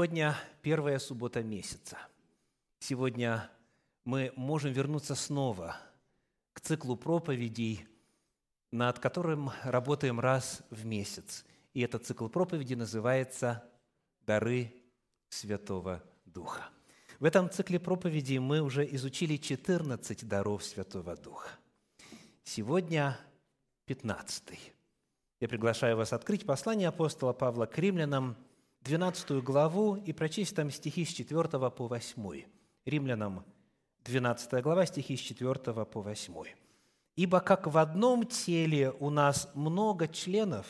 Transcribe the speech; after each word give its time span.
Сегодня 0.00 0.34
первая 0.62 0.98
суббота 0.98 1.42
месяца. 1.42 1.98
Сегодня 2.78 3.50
мы 4.06 4.32
можем 4.34 4.72
вернуться 4.72 5.14
снова 5.14 5.76
к 6.54 6.60
циклу 6.62 6.96
проповедей, 6.96 7.86
над 8.72 8.98
которым 8.98 9.50
работаем 9.62 10.18
раз 10.18 10.62
в 10.70 10.86
месяц. 10.86 11.44
И 11.74 11.82
этот 11.82 12.06
цикл 12.06 12.28
проповедей 12.28 12.76
называется 12.76 13.62
«Дары 14.22 14.72
Святого 15.28 16.02
Духа». 16.24 16.70
В 17.18 17.26
этом 17.26 17.50
цикле 17.50 17.78
проповедей 17.78 18.38
мы 18.38 18.62
уже 18.62 18.86
изучили 18.94 19.36
14 19.36 20.26
даров 20.26 20.64
Святого 20.64 21.14
Духа. 21.14 21.50
Сегодня 22.42 23.18
15. 23.84 24.58
Я 25.40 25.48
приглашаю 25.48 25.98
вас 25.98 26.14
открыть 26.14 26.46
послание 26.46 26.88
апостола 26.88 27.34
Павла 27.34 27.66
к 27.66 27.76
римлянам, 27.76 28.38
12 28.82 29.42
главу, 29.42 29.96
и 29.96 30.12
прочесть 30.12 30.56
там 30.56 30.70
стихи 30.70 31.04
с 31.04 31.08
4 31.08 31.48
по 31.70 31.86
8. 31.86 32.44
Римлянам, 32.86 33.44
12 34.04 34.62
глава, 34.62 34.86
стихи 34.86 35.16
с 35.16 35.20
4 35.20 35.54
по 35.84 36.00
8. 36.00 36.34
«Ибо 37.16 37.40
как 37.40 37.66
в 37.66 37.76
одном 37.76 38.26
теле 38.26 38.92
у 38.92 39.10
нас 39.10 39.50
много 39.54 40.08
членов, 40.08 40.66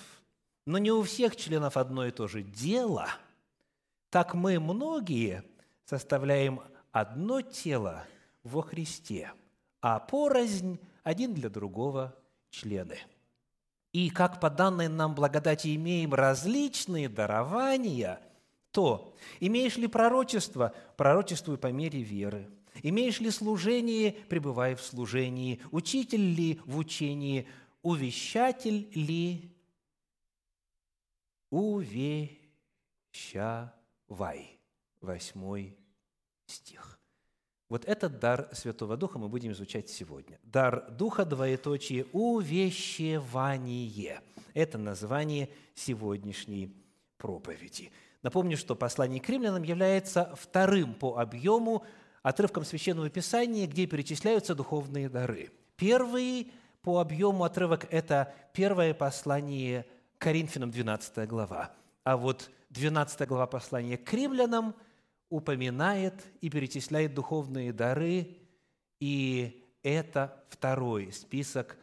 но 0.67 0.79
не 0.79 0.91
у 0.91 1.03
всех 1.03 1.37
членов 1.37 1.77
одно 1.77 2.07
и 2.07 2.11
то 2.11 2.27
же 2.27 2.43
дело, 2.43 3.07
так 4.11 4.35
мы 4.35 4.59
многие 4.59 5.45
составляем 5.85 6.61
одно 6.91 7.43
тело 7.43 8.05
во 8.43 8.63
Христе, 8.63 9.33
а 9.81 10.01
порознь 10.01 10.81
один 11.05 11.35
для 11.35 11.49
другого 11.49 12.17
члены. 12.51 12.99
И 13.93 14.11
как 14.11 14.41
по 14.41 14.51
данной 14.51 14.89
нам 14.89 15.15
благодати 15.15 15.75
имеем 15.75 16.15
различные 16.15 17.09
дарования, 17.09 18.21
то 18.71 19.17
имеешь 19.41 19.77
ли 19.77 19.89
пророчество, 19.89 20.73
пророчествуй 20.97 21.59
по 21.59 21.69
мере 21.69 22.03
веры. 22.03 22.49
Имеешь 22.83 23.21
ли 23.21 23.31
служение, 23.31 24.13
пребывай 24.13 24.77
в 24.77 24.81
служении. 24.81 25.61
Учитель 25.73 26.21
ли 26.21 26.61
в 26.65 26.79
учении, 26.79 27.49
увещатель 27.83 28.89
ли, 28.95 29.51
увещавай. 31.51 32.47
Восьмой 35.01 35.77
стих. 36.47 37.00
Вот 37.71 37.85
этот 37.85 38.19
дар 38.19 38.49
Святого 38.53 38.97
Духа 38.97 39.21
мы 39.21 39.29
будем 39.29 39.53
изучать 39.53 39.89
сегодня. 39.89 40.41
Дар 40.43 40.91
Духа, 40.91 41.25
двоеточие, 41.25 42.05
увещевание. 42.13 44.21
Это 44.55 44.77
название 44.77 45.49
сегодняшней 45.77 46.75
проповеди. 47.17 47.93
Напомню, 48.23 48.57
что 48.57 48.75
послание 48.75 49.21
к 49.21 49.29
римлянам 49.29 49.63
является 49.63 50.35
вторым 50.35 50.95
по 50.95 51.19
объему 51.19 51.85
отрывком 52.25 52.65
Священного 52.65 53.09
Писания, 53.09 53.69
где 53.69 53.87
перечисляются 53.87 54.57
духовные 54.57 55.09
дары. 55.09 55.53
Первый 55.77 56.53
по 56.83 56.99
объему 56.99 57.45
отрывок– 57.45 57.87
это 57.93 58.35
первое 58.53 58.95
послание 58.95 59.87
Коринфянам, 60.19 60.73
12 60.73 61.29
глава. 61.29 61.71
А 62.03 62.17
вот 62.17 62.51
12 62.71 63.29
глава 63.29 63.47
послания 63.47 63.97
к 63.97 64.13
римлянам– 64.13 64.75
упоминает 65.31 66.27
и 66.41 66.51
перечисляет 66.51 67.15
духовные 67.15 67.73
дары, 67.73 68.37
и 68.99 69.65
это 69.83 70.45
второй 70.51 71.13
список, 71.13 71.79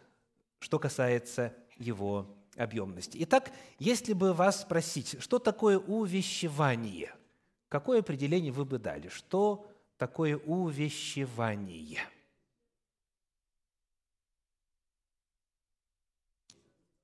что 0.59 0.77
касается 0.77 1.55
его 1.77 2.35
объемности. 2.57 3.17
Итак, 3.21 3.51
если 3.79 4.13
бы 4.13 4.33
вас 4.33 4.61
спросить, 4.61 5.21
что 5.21 5.39
такое 5.39 5.79
увещевание, 5.79 7.15
какое 7.69 8.01
определение 8.01 8.51
вы 8.51 8.65
бы 8.65 8.77
дали? 8.77 9.07
Что 9.07 9.71
такое 9.97 10.37
увещевание? 10.37 12.01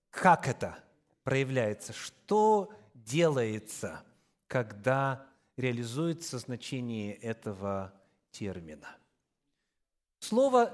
Как 0.10 0.48
это 0.48 0.78
проявляется? 1.24 1.94
Что 1.94 2.72
делается, 2.94 4.04
когда 4.48 5.26
реализуется 5.58 6.40
значение 6.40 7.14
этого 7.16 7.94
термина. 8.32 8.98
Слово 10.20 10.74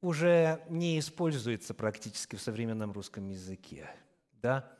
уже 0.00 0.64
не 0.68 0.98
используется 0.98 1.74
практически 1.74 2.36
в 2.36 2.42
современном 2.42 2.92
русском 2.92 3.28
языке. 3.28 3.88
Да? 4.32 4.70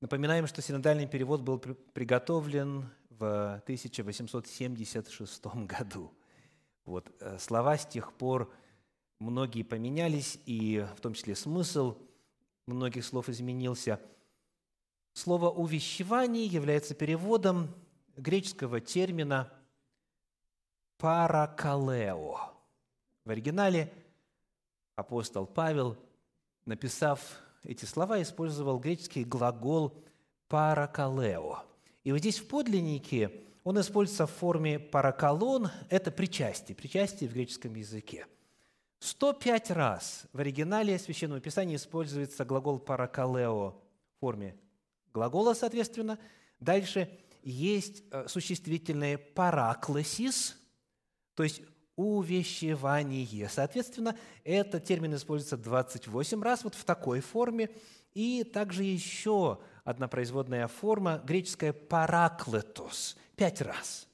Напоминаем, 0.00 0.46
что 0.46 0.60
синодальный 0.62 1.06
перевод 1.06 1.42
был 1.42 1.58
приготовлен 1.58 2.90
в 3.10 3.54
1876 3.64 5.46
году. 5.66 6.12
Вот. 6.84 7.10
Э, 7.20 7.38
слова 7.38 7.78
с 7.78 7.86
тех 7.86 8.12
пор 8.12 8.52
многие 9.18 9.62
поменялись, 9.62 10.38
и 10.44 10.86
в 10.96 11.00
том 11.00 11.14
числе 11.14 11.34
смысл 11.34 11.96
многих 12.66 13.04
слов 13.04 13.28
изменился. 13.28 14.00
Слово 15.14 15.48
«увещевание» 15.48 16.44
является 16.44 16.94
переводом 16.94 17.72
греческого 18.16 18.80
термина 18.80 19.52
«паракалео». 20.98 22.52
В 23.24 23.30
оригинале 23.30 23.92
апостол 24.96 25.46
Павел, 25.46 25.96
написав 26.66 27.20
эти 27.62 27.84
слова, 27.84 28.20
использовал 28.22 28.78
греческий 28.78 29.24
глагол 29.24 29.92
«паракалео». 30.48 31.64
И 32.04 32.12
вот 32.12 32.18
здесь 32.18 32.38
в 32.38 32.48
подлиннике 32.48 33.30
он 33.64 33.80
используется 33.80 34.26
в 34.26 34.30
форме 34.30 34.78
«паракалон»– 34.78 35.70
это 35.88 36.10
причастие, 36.10 36.76
причастие 36.76 37.30
в 37.30 37.32
греческом 37.32 37.74
языке. 37.74 38.26
105 39.00 39.70
раз 39.70 40.24
в 40.32 40.40
оригинале 40.40 40.98
Священного 40.98 41.40
Писания 41.40 41.76
используется 41.76 42.44
глагол 42.44 42.78
«паракалео» 42.78 43.70
в 43.70 44.20
форме 44.20 44.56
глагола, 45.14 45.54
соответственно. 45.54 46.18
Дальше 46.60 47.08
есть 47.44 48.02
э, 48.10 48.26
существительное 48.28 49.18
«параклесис», 49.18 50.56
то 51.34 51.42
есть 51.42 51.62
увещевание. 51.96 53.48
Соответственно, 53.48 54.16
этот 54.42 54.84
термин 54.84 55.14
используется 55.14 55.56
28 55.56 56.42
раз 56.42 56.64
вот 56.64 56.74
в 56.74 56.84
такой 56.84 57.20
форме. 57.20 57.70
И 58.14 58.44
также 58.44 58.84
еще 58.84 59.58
одна 59.82 60.08
производная 60.08 60.68
форма, 60.68 61.20
греческая 61.24 61.72
«параклетос», 61.72 63.16
пять 63.36 63.60
раз. 63.60 64.08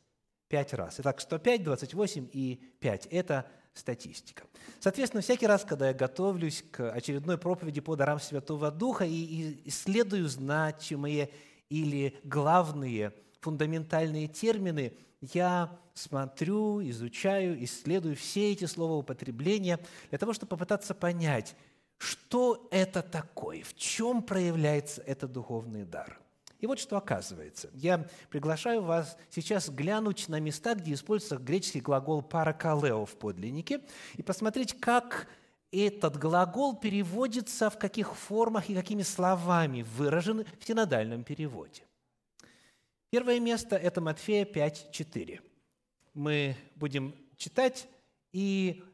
Пять 0.48 0.72
раз. 0.72 0.96
Итак, 0.98 1.20
105, 1.20 1.62
28 1.62 2.28
и 2.32 2.60
5– 2.80 3.06
это 3.10 3.46
статистика. 3.74 4.42
Соответственно, 4.80 5.22
всякий 5.22 5.46
раз, 5.46 5.64
когда 5.64 5.88
я 5.88 5.94
готовлюсь 5.94 6.64
к 6.70 6.90
очередной 6.90 7.38
проповеди 7.38 7.80
по 7.80 7.94
дарам 7.94 8.18
Святого 8.18 8.70
Духа 8.70 9.04
и 9.04 9.60
исследую 9.68 10.28
значимые 10.28 11.30
или 11.70 12.18
главные 12.24 13.14
фундаментальные 13.40 14.28
термины, 14.28 14.92
я 15.20 15.78
смотрю, 15.94 16.82
изучаю, 16.90 17.62
исследую 17.64 18.16
все 18.16 18.52
эти 18.52 18.66
слова 18.66 18.94
употребления 18.94 19.80
для 20.10 20.18
того, 20.18 20.34
чтобы 20.34 20.50
попытаться 20.50 20.94
понять, 20.94 21.56
что 21.96 22.68
это 22.70 23.02
такое, 23.02 23.62
в 23.62 23.74
чем 23.74 24.22
проявляется 24.22 25.02
этот 25.02 25.32
духовный 25.32 25.84
дар. 25.84 26.18
И 26.58 26.66
вот 26.66 26.78
что 26.78 26.98
оказывается. 26.98 27.70
Я 27.72 28.06
приглашаю 28.28 28.82
вас 28.82 29.16
сейчас 29.30 29.70
глянуть 29.70 30.28
на 30.28 30.40
места, 30.40 30.74
где 30.74 30.92
используется 30.92 31.38
греческий 31.38 31.80
глагол 31.80 32.20
«паракалео» 32.22 33.06
в 33.06 33.16
подлиннике, 33.16 33.80
и 34.16 34.22
посмотреть, 34.22 34.78
как 34.78 35.26
этот 35.72 36.16
глагол 36.18 36.76
переводится, 36.76 37.70
в 37.70 37.78
каких 37.78 38.16
формах 38.16 38.68
и 38.68 38.74
какими 38.74 39.02
словами 39.02 39.82
выражен 39.82 40.44
в 40.58 40.64
синодальном 40.66 41.24
переводе. 41.24 41.82
Первое 43.10 43.40
место– 43.40 43.76
это 43.76 44.00
Матфея 44.00 44.44
5.4. 44.44 45.40
Мы 46.14 46.56
будем 46.76 47.14
читать 47.36 47.88
и 48.32 48.84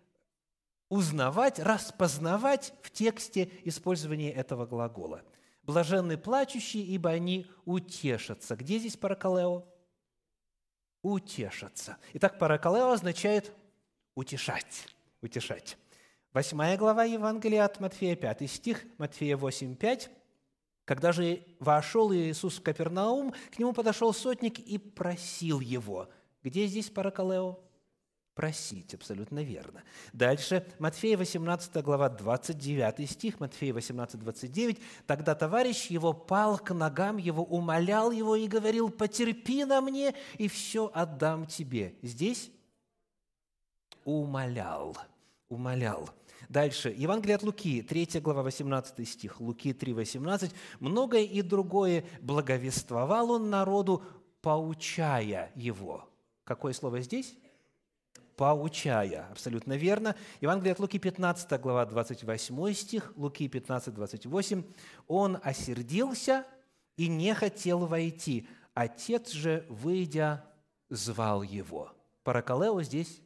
узнавать, 0.88 1.58
распознавать 1.58 2.73
в 2.82 2.90
тексте 2.90 3.50
использование 3.64 4.32
этого 4.32 4.67
глагола. 4.67 5.22
«Блаженны 5.62 6.17
плачущие, 6.17 6.84
ибо 6.84 7.11
они 7.11 7.46
утешатся». 7.64 8.55
Где 8.55 8.79
здесь 8.79 8.96
паракалео? 8.96 9.64
Утешатся. 11.02 11.99
Итак, 12.14 12.38
паракалео 12.38 12.93
означает 12.93 13.52
утешать. 14.14 14.87
Утешать. 15.22 15.76
Восьмая 16.37 16.77
глава 16.77 17.05
Евангелия 17.05 17.65
от 17.65 17.81
Матфея, 17.81 18.15
5 18.15 18.50
стих, 18.50 18.85
Матфея 18.99 19.38
8, 19.38 19.75
5. 19.75 20.11
Когда 20.85 21.11
же 21.11 21.43
вошел 21.61 22.12
Иисус 22.12 22.59
в 22.59 22.62
Капернаум, 22.62 23.33
к 23.50 23.59
нему 23.59 23.73
подошел 23.73 24.12
сотник 24.12 24.59
и 24.59 24.77
просил 24.77 25.61
его. 25.61 26.11
Где 26.43 26.67
здесь 26.67 26.91
паракалео? 26.91 27.59
просить, 28.35 28.93
абсолютно 28.93 29.43
верно. 29.43 29.83
Дальше, 30.12 30.67
Матфея 30.79 31.17
18 31.17 31.83
глава, 31.83 32.11
29 32.11 33.11
стих, 33.11 33.41
Матфея 33.41 33.73
18, 33.73 34.21
29. 34.21 34.79
«Тогда 35.06 35.35
товарищ 35.35 35.87
его 35.87 36.12
пал 36.12 36.59
к 36.59 36.75
ногам 36.75 37.17
его, 37.17 37.43
умолял 37.44 38.11
его 38.11 38.37
и 38.37 38.47
говорил, 38.47 38.91
потерпи 38.91 39.65
на 39.65 39.81
мне, 39.81 40.15
и 40.37 40.49
все 40.49 40.91
отдам 40.93 41.47
тебе». 41.47 41.94
Здесь 42.03 42.50
умолял, 44.05 44.94
умолял. 45.49 46.11
Дальше, 46.48 46.94
Евангелие 46.96 47.37
от 47.37 47.43
Луки, 47.43 47.82
3 47.82 48.20
глава, 48.20 48.43
18 48.43 49.08
стих, 49.08 49.40
Луки 49.40 49.72
3, 49.72 49.93
18. 49.93 50.52
«Многое 50.81 51.22
и 51.22 51.43
другое 51.43 52.04
благовествовал 52.20 53.32
он 53.32 53.50
народу, 53.50 54.02
поучая 54.40 55.50
его». 55.54 56.08
Какое 56.44 56.72
слово 56.72 57.00
здесь? 57.00 57.37
поучая. 58.37 59.26
Абсолютно 59.31 59.76
верно. 59.76 60.14
Евангелие 60.40 60.72
от 60.72 60.78
Луки, 60.78 60.98
15 60.98 61.58
глава, 61.60 61.87
28 61.87 62.72
стих, 62.75 63.12
Луки 63.16 63.48
15, 63.48 63.94
28. 63.94 64.64
«Он 65.08 65.38
осердился 65.43 66.44
и 66.96 67.08
не 67.08 67.34
хотел 67.34 67.87
войти. 67.87 68.46
Отец 68.75 69.31
же, 69.31 69.64
выйдя, 69.69 70.44
звал 70.90 71.43
его». 71.43 71.93
Паракалео 72.25 72.82
здесь 72.82 73.22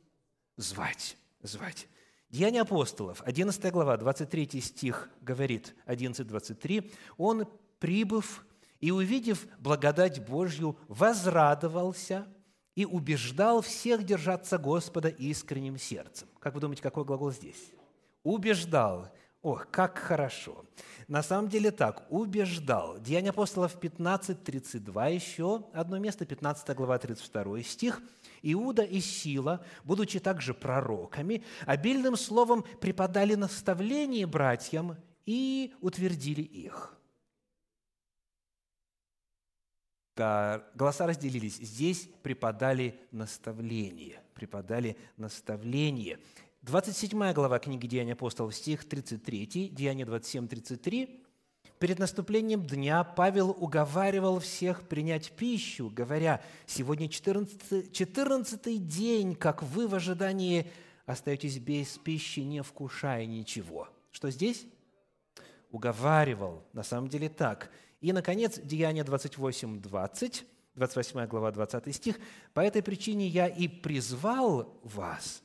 звать, 0.56 1.16
звать. 1.42 1.88
Деяния 2.30 2.62
апостолов, 2.62 3.22
11 3.24 3.72
глава, 3.72 3.96
23 3.96 4.60
стих 4.60 5.10
говорит, 5.20 5.74
11.23, 5.86 6.92
«Он, 7.16 7.46
прибыв 7.78 8.46
и 8.80 8.90
увидев 8.90 9.46
благодать 9.58 10.24
Божью, 10.24 10.78
возрадовался– 10.88 12.26
и 12.80 12.86
убеждал 12.86 13.60
всех 13.60 14.04
держаться 14.04 14.56
Господа 14.56 15.08
искренним 15.08 15.78
сердцем. 15.78 16.28
Как 16.38 16.54
вы 16.54 16.60
думаете, 16.60 16.82
какой 16.82 17.04
глагол 17.04 17.30
здесь? 17.30 17.72
Убеждал. 18.22 19.08
Ох, 19.42 19.68
как 19.70 19.98
хорошо. 19.98 20.66
На 21.08 21.22
самом 21.22 21.48
деле 21.48 21.70
так, 21.70 22.06
убеждал. 22.10 22.98
Деяния 22.98 23.30
апостолов 23.30 23.76
15.32, 23.80 25.14
еще 25.14 25.64
одно 25.72 25.98
место, 25.98 26.26
15 26.26 26.76
глава, 26.76 26.98
32 26.98 27.62
стих. 27.62 28.02
Иуда 28.42 28.82
и 28.82 29.00
Сила, 29.00 29.64
будучи 29.84 30.20
также 30.20 30.52
пророками, 30.52 31.42
обильным 31.66 32.16
словом 32.16 32.64
преподали 32.80 33.34
наставление 33.34 34.26
братьям 34.26 34.96
и 35.24 35.74
утвердили 35.80 36.42
их. 36.42 36.96
голоса 40.74 41.06
разделились. 41.06 41.56
Здесь 41.56 42.08
преподали 42.22 43.00
наставление. 43.10 44.20
Преподали 44.34 44.98
наставление. 45.16 46.18
27 46.62 47.32
глава 47.32 47.58
книги 47.58 47.86
Деяния 47.86 48.12
апостолов, 48.12 48.54
стих 48.54 48.84
33, 48.88 49.70
Деяние 49.70 50.04
27, 50.04 50.48
33. 50.48 51.24
Перед 51.78 51.98
наступлением 51.98 52.62
дня 52.66 53.02
Павел 53.02 53.50
уговаривал 53.50 54.40
всех 54.40 54.86
принять 54.86 55.32
пищу, 55.32 55.90
говоря, 55.90 56.42
«Сегодня 56.66 57.08
14, 57.08 57.92
14 57.92 58.86
день, 58.86 59.34
как 59.34 59.62
вы 59.62 59.88
в 59.88 59.94
ожидании 59.94 60.66
остаетесь 61.06 61.58
без 61.58 61.96
пищи, 61.98 62.40
не 62.40 62.62
вкушая 62.62 63.24
ничего». 63.24 63.88
Что 64.10 64.30
здесь? 64.30 64.66
Уговаривал. 65.70 66.62
На 66.72 66.82
самом 66.82 67.08
деле 67.08 67.28
так– 67.28 67.70
и, 68.00 68.12
наконец, 68.12 68.58
Деяние 68.58 69.04
28, 69.04 69.82
20, 69.82 70.44
28 70.74 71.26
глава, 71.26 71.52
20 71.52 71.94
стих. 71.94 72.18
«По 72.54 72.60
этой 72.60 72.82
причине 72.82 73.26
я 73.26 73.46
и 73.46 73.68
призвал 73.68 74.80
вас, 74.82 75.42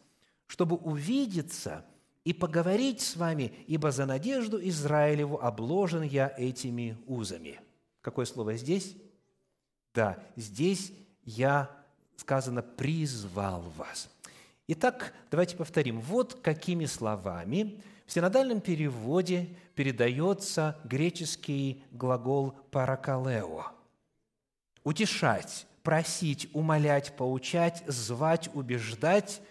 чтобы 0.47 0.75
увидеться 0.75 1.85
и 2.23 2.33
поговорить 2.33 3.01
с 3.01 3.15
вами, 3.15 3.53
ибо 3.67 3.91
за 3.91 4.05
надежду 4.05 4.59
Израилеву 4.61 5.39
обложен 5.41 6.01
я 6.03 6.33
этими 6.37 6.97
узами». 7.07 7.59
Какое 8.01 8.25
слово 8.25 8.55
здесь? 8.55 8.95
Да, 9.95 10.19
здесь 10.35 10.91
я, 11.23 11.71
сказано, 12.17 12.61
призвал 12.61 13.61
вас. 13.77 14.09
Итак, 14.67 15.11
давайте 15.31 15.55
повторим. 15.55 15.99
Вот 16.01 16.35
какими 16.41 16.85
словами 16.85 17.81
в 18.05 18.11
синодальном 18.11 18.61
переводе 18.61 19.49
передается 19.73 20.79
греческий 20.83 21.83
глагол 21.91 22.51
«паракалео»– 22.69 23.71
утешать, 24.83 25.65
просить, 25.81 26.47
умолять, 26.53 27.15
поучать, 27.15 27.83
звать, 27.87 28.49
убеждать, 28.53 29.41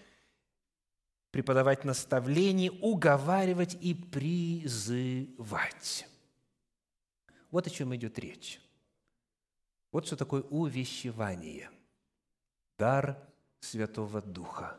преподавать 1.34 1.82
наставление, 1.84 2.70
уговаривать 2.70 3.76
и 3.80 3.92
призывать. 3.92 5.26
Вот 7.50 7.66
о 7.66 7.70
чем 7.70 7.92
идет 7.96 8.20
речь. 8.20 8.60
Вот 9.90 10.06
что 10.06 10.14
такое 10.14 10.42
увещевание. 10.42 11.70
Дар 12.78 13.18
Святого 13.58 14.22
Духа. 14.22 14.78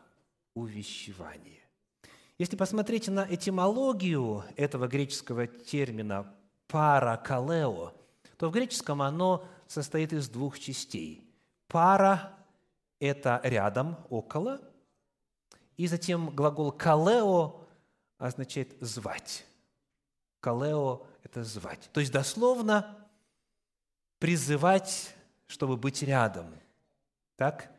Увещевание. 0.53 1.61
Если 2.37 2.55
посмотреть 2.55 3.09
на 3.09 3.27
этимологию 3.29 4.45
этого 4.55 4.87
греческого 4.87 5.47
термина 5.47 6.33
«паракалео», 6.69 7.91
то 8.37 8.47
в 8.47 8.53
греческом 8.53 9.01
оно 9.01 9.45
состоит 9.67 10.13
из 10.13 10.29
двух 10.29 10.57
частей. 10.57 11.29
«Пара»– 11.67 12.33
это 13.01 13.41
рядом, 13.43 13.97
около, 14.09 14.61
и 15.77 15.87
затем 15.87 16.29
глагол 16.29 16.71
«калео» 16.71 17.61
означает 18.17 18.75
«звать». 18.81 19.45
«Калео»– 20.39 21.05
это 21.23 21.43
«звать». 21.43 21.89
То 21.91 21.99
есть 21.99 22.11
дословно 22.11 23.07
призывать, 24.19 25.13
чтобы 25.47 25.77
быть 25.77 26.01
рядом. 26.01 26.47
Так? 27.35 27.71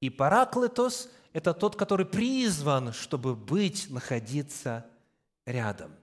И 0.00 0.10
«параклетос» 0.10 1.10
это 1.32 1.54
тот, 1.54 1.76
который 1.76 2.06
призван, 2.06 2.92
чтобы 2.92 3.34
быть, 3.34 3.90
находиться 3.90 4.86
рядом. 5.46 5.94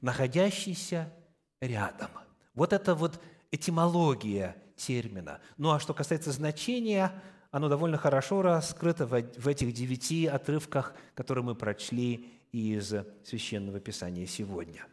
Находящийся 0.00 1.12
рядом. 1.60 2.10
Вот 2.54 2.72
это 2.72 2.94
вот 2.94 3.20
этимология 3.50 4.56
термина. 4.76 5.40
Ну 5.56 5.70
а 5.70 5.80
что 5.80 5.94
касается 5.94 6.32
значения, 6.32 7.12
оно 7.50 7.68
довольно 7.68 7.96
хорошо 7.96 8.42
раскрыто 8.42 9.06
в 9.06 9.48
этих 9.48 9.72
девяти 9.72 10.26
отрывках, 10.26 10.94
которые 11.14 11.44
мы 11.44 11.54
прочли 11.54 12.30
из 12.52 12.94
Священного 13.24 13.80
Писания 13.80 14.26
сегодня. 14.26 14.86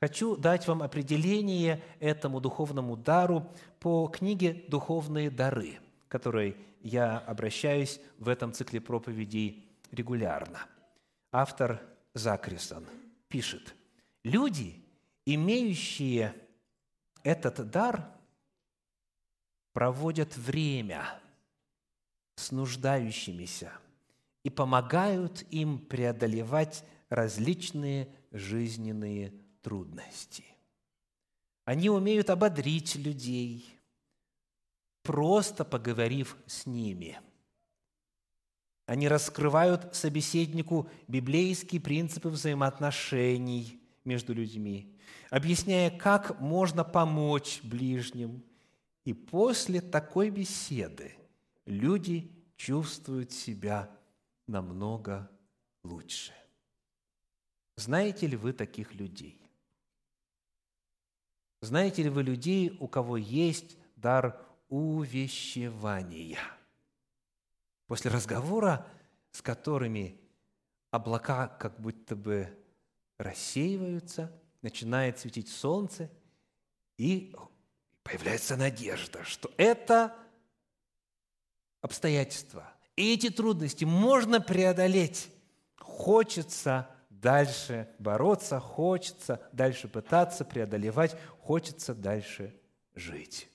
Хочу 0.00 0.36
дать 0.36 0.66
вам 0.66 0.82
определение 0.82 1.80
этому 2.00 2.40
духовному 2.40 2.96
дару 2.96 3.46
по 3.78 4.08
книге 4.08 4.64
«Духовные 4.68 5.30
дары», 5.30 5.78
которой 6.08 6.56
я 6.80 7.18
обращаюсь 7.18 8.00
в 8.18 8.28
этом 8.28 8.52
цикле 8.52 8.80
проповедей 8.80 9.64
регулярно. 9.92 10.66
Автор 11.30 11.80
Закрисон 12.14 12.84
пишет, 13.28 13.74
«Люди, 14.24 14.84
имеющие 15.24 16.34
этот 17.22 17.70
дар, 17.70 18.08
проводят 19.72 20.36
время 20.36 21.21
с 22.42 22.50
нуждающимися 22.52 23.72
и 24.42 24.50
помогают 24.50 25.44
им 25.50 25.78
преодолевать 25.78 26.84
различные 27.08 28.08
жизненные 28.32 29.32
трудности. 29.62 30.44
Они 31.64 31.88
умеют 31.88 32.30
ободрить 32.30 32.96
людей– 32.96 33.66
просто 35.02 35.64
поговорив 35.64 36.36
с 36.46 36.66
ними. 36.66 37.20
Они 38.86 39.08
раскрывают 39.08 39.94
собеседнику 39.94 40.88
библейские 41.08 41.80
принципы 41.80 42.28
взаимоотношений 42.28 43.80
между 44.04 44.34
людьми, 44.34 44.96
объясняя, 45.30 45.90
как 45.90 46.40
можно 46.40 46.84
помочь 46.84 47.60
ближним. 47.62 48.42
И 49.04 49.12
после 49.12 49.80
такой 49.80 50.30
беседы 50.30 51.16
люди 51.66 52.30
чувствуют 52.56 53.32
себя 53.32 53.90
намного 54.46 55.30
лучше. 55.82 56.32
Знаете 57.76 58.26
ли 58.26 58.36
вы 58.36 58.52
таких 58.52 58.94
людей? 58.94 59.40
Знаете 61.60 62.02
ли 62.02 62.08
вы 62.08 62.22
людей, 62.22 62.76
у 62.80 62.88
кого 62.88 63.16
есть 63.16 63.76
дар 63.96 64.40
увещевания. 64.68 66.38
После 67.86 68.10
разговора, 68.10 68.86
с 69.30 69.42
которыми 69.42 70.20
облака 70.90 71.46
как 71.46 71.80
будто 71.80 72.16
бы 72.16 72.48
рассеиваются, 73.18 74.32
начинает 74.62 75.18
светить 75.18 75.48
солнце, 75.48 76.10
и 76.96 77.34
появляется 78.02 78.56
надежда, 78.56 79.24
что 79.24 79.50
это 79.56 80.16
обстоятельства, 81.82 82.72
И 82.96 83.12
эти 83.12 83.28
трудности 83.28 83.84
можно 83.84 84.40
преодолеть. 84.40 85.28
Хочется 85.76 86.88
дальше 87.10 87.88
бороться, 87.98 88.60
хочется 88.60 89.40
дальше 89.52 89.88
пытаться 89.88 90.44
преодолевать, 90.44 91.16
хочется 91.40 91.94
дальше 91.94 92.54
жить. 92.94 93.48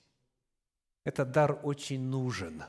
Этот 1.04 1.30
дар 1.30 1.58
очень 1.62 2.00
нужен 2.00 2.62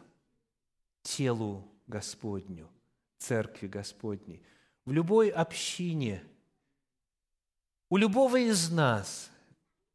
телу 1.01 1.67
Господню, 1.87 2.69
церкви 3.17 3.67
Господней. 3.67 4.43
В 4.85 4.91
любой 4.91 5.29
общине, 5.29 6.23
у 7.89 7.97
любого 7.97 8.37
из 8.37 8.69
нас 8.69 9.29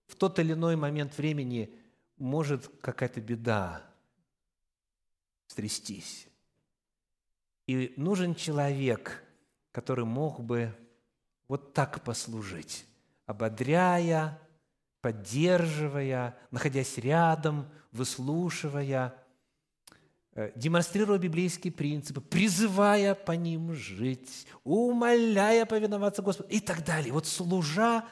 в 0.06 0.16
тот 0.16 0.38
или 0.40 0.52
иной 0.52 0.76
момент 0.76 1.16
времени 1.16 1.75
может 2.18 2.68
какая-то 2.80 3.21
беда 3.21 3.94
стрястись. 5.47 6.29
И 7.67 7.95
нужен 7.97 8.35
человек, 8.35 9.23
который 9.73 10.05
мог 10.05 10.41
бы 10.41 10.75
вот 11.49 11.73
так 11.73 12.03
послужить, 12.03 12.87
ободряя, 13.27 14.39
поддерживая, 15.01 16.37
находясь 16.51 16.99
рядом, 16.99 17.69
выслушивая, 17.91 19.15
э, 20.35 20.53
демонстрируя 20.55 21.19
библейские 21.19 21.73
принципы, 21.73 22.21
призывая 22.21 23.15
по 23.15 23.33
ним 23.33 23.75
жить, 23.75 24.47
умоляя 24.63 25.67
повиноваться 25.67 26.23
Господу 26.23 26.49
и 26.51 26.61
так 26.61 26.85
далее. 26.85 27.13
Вот 27.13 27.27
служа, 27.27 28.05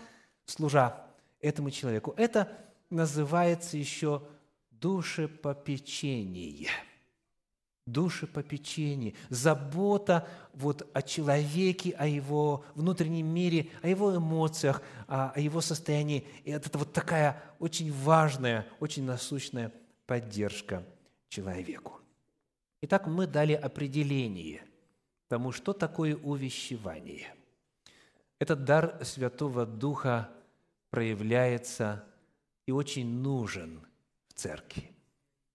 служа 0.47 1.07
этому 1.41 1.71
человеку. 1.71 2.15
Это 2.17 2.49
называется 2.91 3.77
еще 3.77 4.23
душепопечение– 4.71 6.71
душепопечение, 7.87 9.15
забота 9.29 10.29
вот 10.55 10.89
о 10.93 11.03
человеке, 11.03 11.91
о 11.99 12.07
его 12.07 12.65
внутреннем 12.75 13.27
мире, 13.27 13.71
о 13.83 13.89
его 13.89 14.17
эмоциях, 14.17 14.83
о, 15.09 15.31
о 15.31 15.41
его 15.41 15.61
состоянии. 15.61 16.27
И 16.45 16.51
это 16.51 16.77
вот 16.79 16.93
такая 16.93 17.43
очень 17.59 17.93
важная, 17.93 18.67
очень 18.79 19.05
насущная 19.05 19.73
поддержка 20.07 20.85
человеку. 21.29 22.01
Итак, 22.83 23.07
мы 23.07 23.27
дали 23.27 23.53
определение 23.53 24.63
тому, 25.29 25.53
что 25.53 25.73
такое 25.73 26.17
увещевание. 26.17 27.35
Этот 28.39 28.65
дар 28.65 28.99
Святого 29.05 29.67
Духа 29.67 30.31
проявляется 30.91 32.05
и 32.67 32.73
очень 32.73 33.09
нужен 33.09 33.81
в 34.29 34.35
церкви. 34.35 34.91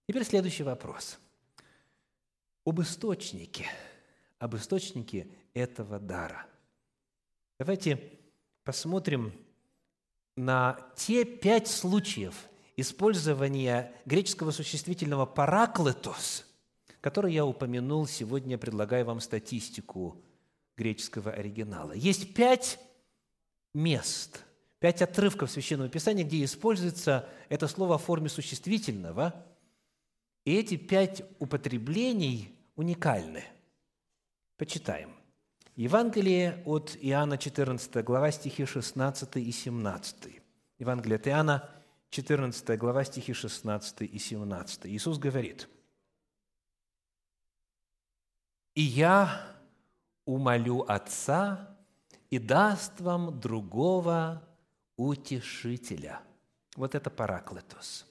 Теперь 0.06 0.24
следующий 0.24 0.62
вопрос– 0.62 1.18
об 2.68 2.82
источнике, 2.82 3.66
об 4.38 4.54
источнике 4.54 5.26
этого 5.54 5.98
дара. 5.98 6.46
Давайте 7.58 8.12
посмотрим 8.62 9.32
на 10.36 10.78
те 10.94 11.24
пять 11.24 11.66
случаев 11.68 12.34
использования 12.76 13.92
греческого 14.04 14.50
существительного 14.50 15.24
«параклетос», 15.24 16.44
который 17.00 17.32
я 17.32 17.46
упомянул 17.46 18.06
сегодня, 18.06 18.58
предлагаю 18.58 19.06
вам 19.06 19.20
статистику 19.20 20.22
греческого 20.76 21.32
оригинала. 21.32 21.92
Есть 21.92 22.34
пять 22.34 22.78
мест, 23.72 24.44
пять 24.78 25.00
отрывков 25.00 25.50
Священного 25.50 25.88
Писания, 25.88 26.22
где 26.22 26.44
используется 26.44 27.26
это 27.48 27.66
слово 27.66 27.96
в 27.96 28.04
форме 28.04 28.28
существительного, 28.28 29.46
и 30.44 30.54
эти 30.54 30.76
пять 30.76 31.22
употреблений 31.38 32.57
уникальны. 32.78 33.44
Почитаем. 34.56 35.16
Евангелие 35.74 36.62
от 36.64 36.96
Иоанна, 37.00 37.36
14 37.36 38.04
глава, 38.04 38.30
стихи 38.30 38.64
16 38.64 39.36
и 39.36 39.50
17. 39.50 40.40
Евангелие 40.78 41.16
от 41.16 41.26
Иоанна, 41.26 41.70
14 42.10 42.78
глава, 42.78 43.04
стихи 43.04 43.32
16 43.32 44.02
и 44.02 44.18
17. 44.18 44.86
Иисус 44.86 45.18
говорит, 45.18 45.68
«И 48.74 48.82
я 48.82 49.56
умолю 50.24 50.84
Отца, 50.88 51.76
и 52.30 52.38
даст 52.38 53.00
вам 53.00 53.40
другого 53.40 54.42
утешителя». 54.96 56.20
Вот 56.76 56.94
это 56.94 57.10
параклетос. 57.10 58.06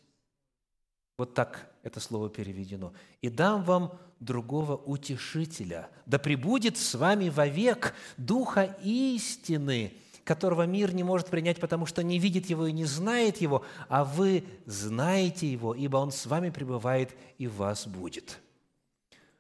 Вот 1.18 1.34
так 1.34 1.68
это 1.82 2.00
слово 2.00 2.30
переведено. 2.30 2.94
«И 3.22 3.30
дам 3.30 3.64
вам 3.64 3.98
другого 4.20 4.76
утешителя, 4.76 5.90
да 6.06 6.20
пребудет 6.20 6.78
с 6.78 6.94
вами 6.94 7.30
вовек 7.30 7.96
Духа 8.18 8.78
истины, 8.84 9.94
которого 10.24 10.68
мир 10.68 10.94
не 10.94 11.04
может 11.04 11.28
принять, 11.28 11.60
потому 11.60 11.88
что 11.88 12.04
не 12.04 12.20
видит 12.20 12.48
его 12.48 12.68
и 12.68 12.72
не 12.72 12.86
знает 12.86 13.38
его, 13.38 13.66
а 13.90 14.04
вы 14.04 14.44
знаете 14.66 15.52
его, 15.52 15.74
ибо 15.74 15.98
он 15.98 16.12
с 16.12 16.28
вами 16.28 16.52
пребывает 16.52 17.16
и 17.40 17.48
вас 17.48 17.88
будет». 17.88 18.40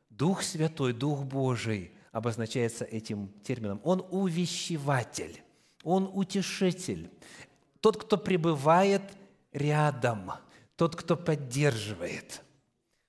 Дух 0.09 0.41
Святой, 0.41 0.93
Дух 0.93 1.23
Божий 1.25 1.91
обозначается 2.11 2.85
этим 2.85 3.29
термином. 3.43 3.79
Он 3.83 4.03
увещеватель, 4.09 5.43
он 5.83 6.09
утешитель, 6.11 7.11
тот, 7.81 8.01
кто 8.01 8.17
пребывает 8.17 9.03
рядом, 9.53 10.31
тот, 10.77 10.95
кто 10.95 11.17
поддерживает– 11.17 12.41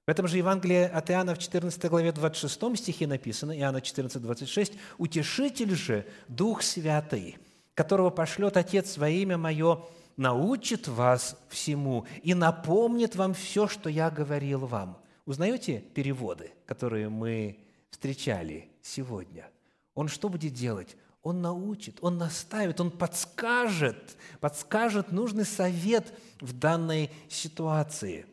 в 0.09 0.11
этом 0.11 0.27
же 0.27 0.39
Евангелии 0.39 0.85
от 0.85 1.11
Иоанна 1.11 1.35
в 1.35 1.39
14 1.39 1.85
главе 1.91 2.13
26 2.13 2.79
стихе 2.79 3.07
написано, 3.07 3.53
Иоанна 3.53 3.83
14, 3.83 4.23
26, 4.23 4.73
«Утешитель 4.97 5.75
же, 5.75 6.07
Дух 6.29 6.63
Святый, 6.63 7.37
которого 7.75 8.09
пошлет 8.09 8.57
Отец 8.57 8.97
во 8.97 9.11
имя 9.11 9.37
Мое, 9.37 9.85
научит 10.17 10.89
вас 10.89 11.37
всему 11.51 12.07
и 12.23 12.33
напомнит 12.33 13.17
вам 13.17 13.35
все, 13.35 13.69
что 13.69 13.91
я 13.91 14.09
говорил 14.09 14.61
вам». 14.61 14.97
Узнаете 15.27 15.81
переводы, 15.81 16.53
которые 16.65 17.11
мы 17.11 17.59
встречали 17.91 18.71
сегодня? 18.81 19.47
Он 19.95 20.09
что 20.09 20.31
будет 20.31 20.55
делать? 20.55 20.97
Он 21.29 21.43
научит, 21.43 21.99
он 22.01 22.17
наставит, 22.17 22.81
он 22.81 22.91
подскажет, 22.91 24.17
подскажет 24.41 25.13
нужный 25.13 25.45
совет 25.45 26.11
в 26.41 26.59
данной 26.59 27.11
ситуации. 27.29 28.25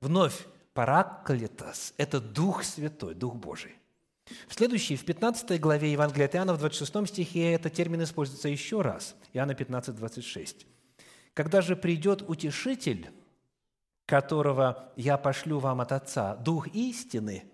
Вновь 0.00 0.48
Параклитос– 0.72 1.94
это 1.96 2.20
Дух 2.20 2.64
Святой, 2.64 3.14
Дух 3.14 3.36
Божий. 3.36 3.76
В 4.48 4.54
следующей, 4.54 4.96
в 4.96 5.04
15 5.04 5.60
главе 5.60 5.92
Евангелия 5.92 6.26
от 6.26 6.34
Иоанна, 6.34 6.54
в 6.54 6.58
26 6.58 7.06
стихе 7.06 7.52
этот 7.52 7.72
термин 7.72 8.02
используется 8.02 8.48
еще 8.48 8.80
раз. 8.80 9.14
Иоанна 9.32 9.54
15, 9.54 9.94
26. 9.94 10.66
«Когда 11.34 11.60
же 11.60 11.76
придет 11.76 12.28
Утешитель, 12.28 13.12
которого 14.06 14.92
я 14.96 15.18
пошлю 15.18 15.60
вам 15.60 15.80
от 15.80 15.92
Отца, 15.92 16.34
Дух 16.34 16.66
истины, 16.74 17.44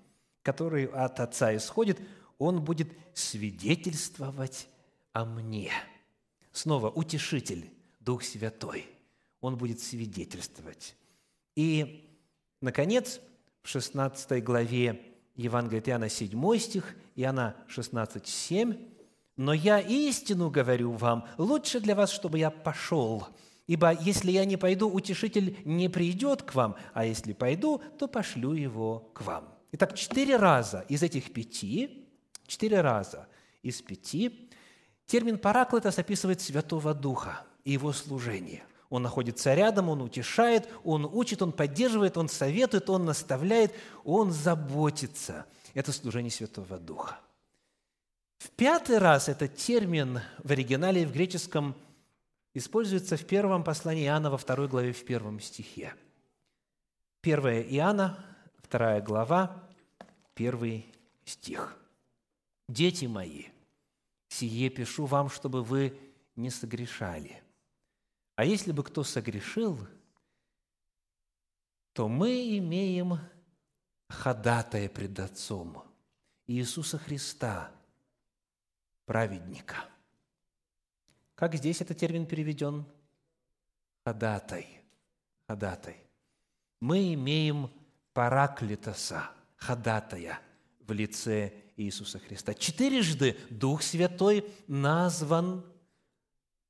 который 0.42 0.86
от 0.86 1.20
Отца 1.20 1.54
исходит, 1.54 2.00
он 2.38 2.64
будет 2.64 2.88
свидетельствовать 3.12 4.66
о 5.12 5.24
мне». 5.24 5.72
Снова 6.52 6.90
Утешитель, 6.90 7.70
Дух 8.00 8.24
Святой, 8.24 8.86
он 9.40 9.56
будет 9.56 9.80
свидетельствовать. 9.80 10.96
И 11.54 12.06
Наконец, 12.60 13.20
в 13.62 13.68
16 13.68 14.44
главе 14.44 15.00
Евангелия 15.34 15.82
Иоанна 15.86 16.10
7 16.10 16.58
стих, 16.58 16.94
Иоанна 17.16 17.56
16, 17.68 18.26
7, 18.26 18.76
«Но 19.36 19.54
я 19.54 19.80
истину 19.80 20.50
говорю 20.50 20.92
вам, 20.92 21.26
лучше 21.38 21.80
для 21.80 21.94
вас, 21.94 22.10
чтобы 22.10 22.38
я 22.38 22.50
пошел, 22.50 23.26
ибо 23.66 23.92
если 23.92 24.30
я 24.30 24.44
не 24.44 24.58
пойду, 24.58 24.90
утешитель 24.90 25.56
не 25.64 25.88
придет 25.88 26.42
к 26.42 26.54
вам, 26.54 26.76
а 26.92 27.06
если 27.06 27.32
пойду, 27.32 27.80
то 27.98 28.06
пошлю 28.06 28.52
его 28.52 29.10
к 29.14 29.22
вам». 29.22 29.48
Итак, 29.72 29.96
четыре 29.96 30.36
раза 30.36 30.84
из 30.90 31.02
этих 31.02 31.32
пяти, 31.32 32.06
четыре 32.46 32.82
раза 32.82 33.26
из 33.62 33.80
пяти 33.80 34.49
термин 35.10 35.38
«параклетос» 35.38 35.98
описывает 35.98 36.40
Святого 36.40 36.94
Духа 36.94 37.42
и 37.64 37.72
его 37.72 37.92
служение. 37.92 38.62
Он 38.90 39.02
находится 39.02 39.54
рядом, 39.54 39.88
он 39.88 40.02
утешает, 40.02 40.68
он 40.84 41.04
учит, 41.04 41.42
он 41.42 41.52
поддерживает, 41.52 42.16
он 42.16 42.28
советует, 42.28 42.88
он 42.88 43.04
наставляет, 43.04 43.74
он 44.04 44.30
заботится. 44.30 45.46
Это 45.74 45.92
служение 45.92 46.30
Святого 46.30 46.78
Духа. 46.78 47.18
В 48.38 48.50
пятый 48.50 48.98
раз 48.98 49.28
этот 49.28 49.56
термин 49.56 50.20
в 50.38 50.50
оригинале 50.50 51.06
в 51.06 51.12
греческом 51.12 51.74
используется 52.54 53.16
в 53.16 53.26
первом 53.26 53.64
послании 53.64 54.06
Иоанна 54.06 54.30
во 54.30 54.38
второй 54.38 54.68
главе 54.68 54.92
в 54.92 55.04
первом 55.04 55.40
стихе. 55.40 55.92
1 57.22 57.38
Иоанна, 57.74 58.24
вторая 58.62 59.02
глава, 59.02 59.60
первый 60.34 60.86
стих. 61.24 61.76
«Дети 62.68 63.06
мои, 63.06 63.46
сие 64.30 64.70
пишу 64.70 65.06
вам, 65.06 65.28
чтобы 65.28 65.62
вы 65.62 65.98
не 66.36 66.50
согрешали. 66.50 67.42
А 68.36 68.44
если 68.44 68.72
бы 68.72 68.82
кто 68.82 69.04
согрешил, 69.04 69.86
то 71.92 72.08
мы 72.08 72.56
имеем 72.58 73.18
ходатая 74.08 74.88
пред 74.88 75.18
Отцом, 75.18 75.84
Иисуса 76.46 76.98
Христа, 76.98 77.72
праведника. 79.04 79.84
Как 81.34 81.54
здесь 81.56 81.80
этот 81.80 81.98
термин 81.98 82.26
переведен? 82.26 82.86
Ходатай. 84.04 84.82
Ходатай. 85.46 85.96
Мы 86.78 87.14
имеем 87.14 87.70
параклитоса, 88.12 89.30
ходатая 89.56 90.40
в 90.90 90.92
лице 90.92 91.52
Иисуса 91.76 92.18
Христа. 92.18 92.52
Четырежды 92.52 93.36
Дух 93.48 93.82
Святой 93.82 94.44
назван 94.66 95.64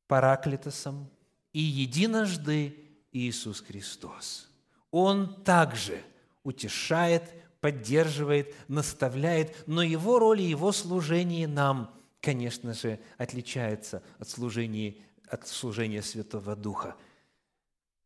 параклитосом 0.07 1.11
и 1.53 1.61
единожды 1.61 2.77
Иисус 3.13 3.61
Христос. 3.63 4.49
Он 4.91 5.43
также 5.43 6.03
утешает, 6.45 7.33
поддерживает, 7.61 8.55
наставляет, 8.69 9.67
но 9.67 9.83
его 9.83 10.19
роль 10.19 10.43
и 10.43 10.51
его 10.51 10.71
служение 10.71 11.49
нам, 11.49 11.93
конечно 12.21 12.75
же, 12.75 13.01
отличается 13.17 14.03
от 14.19 14.29
служения, 14.29 14.97
от 15.29 15.49
служения 15.49 16.03
Святого 16.03 16.55
Духа. 16.55 16.95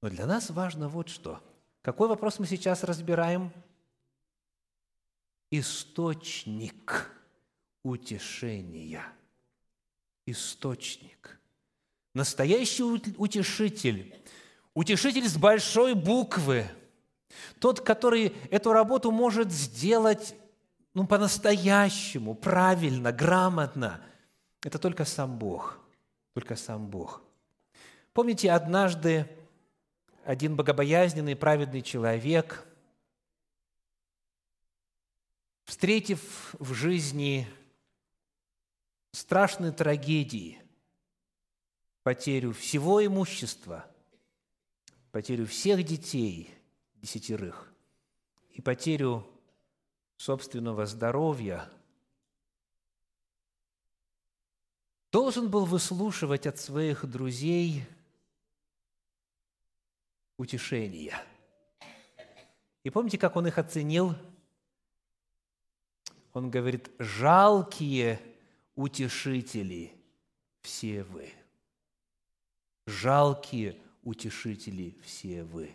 Но 0.00 0.11
для 0.11 0.26
нас 0.26 0.50
важно 0.50 0.88
вот 0.88 1.09
что. 1.09 1.40
Какой 1.83 2.09
вопрос 2.09 2.38
мы 2.38 2.47
сейчас 2.47 2.85
разбираем? 2.85 3.52
Источник 5.58 7.11
утешения. 7.82 9.04
Источник. 10.26 11.38
Настоящий 12.14 12.82
утешитель. 12.82 14.14
Утешитель 14.75 15.28
с 15.28 15.37
большой 15.37 15.94
буквы– 15.94 16.66
тот, 17.58 17.80
который 17.80 18.34
эту 18.50 18.73
работу 18.73 19.11
может 19.11 19.50
сделать 19.50 20.34
ну, 20.92 21.06
по-настоящему, 21.06 22.34
правильно, 22.34 23.12
грамотно, 23.12 24.00
это 24.62 24.78
только 24.78 25.04
сам 25.04 25.38
Бог. 25.38 25.78
Только 26.34 26.56
сам 26.56 26.87
Бог. 26.87 27.23
Помните, 28.12 28.50
однажды 28.50 29.28
один 30.25 30.56
богобоязненный, 30.56 31.37
праведный 31.37 31.82
человек, 31.82 32.64
встретив 35.64 36.54
в 36.59 36.73
жизни 36.73 37.49
страшные 39.12 39.73
трагедии, 39.73 40.61
потерю 42.02 42.52
всего 42.52 43.04
имущества, 43.04 43.85
потерю 45.11 45.47
всех 45.47 45.83
детей– 45.85 46.50
десятерых 47.04 47.71
и 48.52 48.62
потерю 48.62 49.26
собственного 50.16 50.87
здоровья, 50.87 51.71
должен 55.12 55.50
был 55.50 55.66
выслушивать 55.66 56.47
от 56.47 56.59
своих 56.59 57.04
друзей 57.04 57.85
утешения. 60.38 61.14
И 62.85 62.88
помните, 62.88 63.18
как 63.18 63.37
он 63.37 63.49
их 63.49 63.59
оценил? 63.59 64.14
Он 66.35 66.50
говорит, 66.50 66.91
жалкие 66.99 68.21
утешители 68.75 69.93
все 70.61 71.05
вы. 71.05 71.33
Жалкие 72.87 73.76
утешители 74.03 74.97
все 75.05 75.45
вы. 75.45 75.71